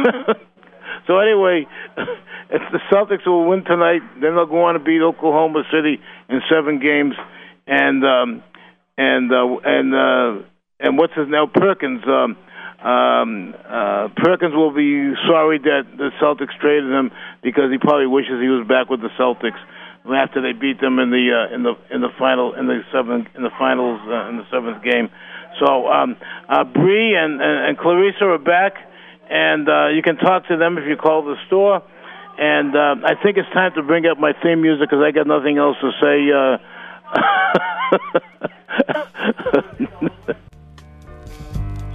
[1.06, 1.70] so anyway,
[2.50, 6.42] if the Celtics will win tonight, then they'll go on to beat Oklahoma City in
[6.50, 7.14] seven games,
[7.66, 8.42] and um,
[8.98, 10.51] and uh, and uh,
[10.82, 12.02] and what's his now Perkins.
[12.06, 12.36] Um,
[12.82, 18.42] um, uh, Perkins will be sorry that the Celtics traded him because he probably wishes
[18.42, 19.60] he was back with the Celtics
[20.10, 23.28] after they beat them in the uh, in the in the final in the seventh
[23.36, 25.08] in the finals uh, in the seventh game.
[25.60, 26.16] So um,
[26.48, 28.74] uh, Bree and, and and Clarissa are back,
[29.30, 31.82] and uh, you can talk to them if you call the store.
[32.36, 35.28] And uh, I think it's time to bring up my theme music because I got
[35.28, 36.32] nothing else to say.
[36.32, 36.58] Uh,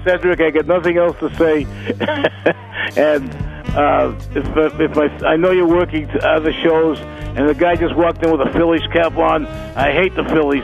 [0.08, 1.64] Cedric, I got nothing else to say.
[2.96, 3.30] and
[3.76, 7.96] uh, if, if my, I know you're working to other shows, and the guy just
[7.96, 9.46] walked in with a Phillies cap on.
[9.46, 10.64] I hate the Phillies.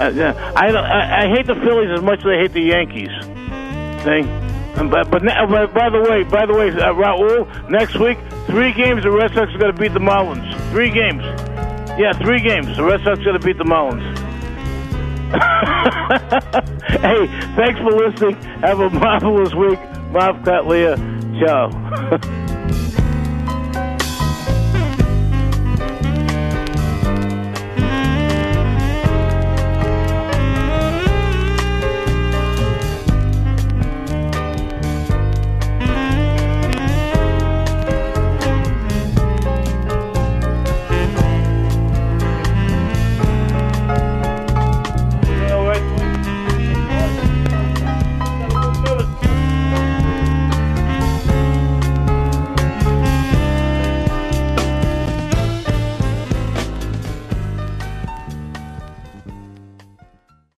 [0.00, 3.10] Uh, I, I I hate the Phillies as much as I hate the Yankees.
[4.76, 8.72] And but, but but by the way, by the way, uh, Raul, next week three
[8.72, 10.50] games the Red Sox are going to beat the Marlins.
[10.70, 11.22] Three games.
[11.98, 12.76] Yeah, three games.
[12.76, 14.23] The Red Sox are going to beat the Marlins.
[16.86, 17.26] hey,
[17.56, 18.36] thanks for listening.
[18.60, 19.80] Have a marvelous week.
[20.10, 20.96] Marv Cutler.
[21.40, 22.90] Ciao.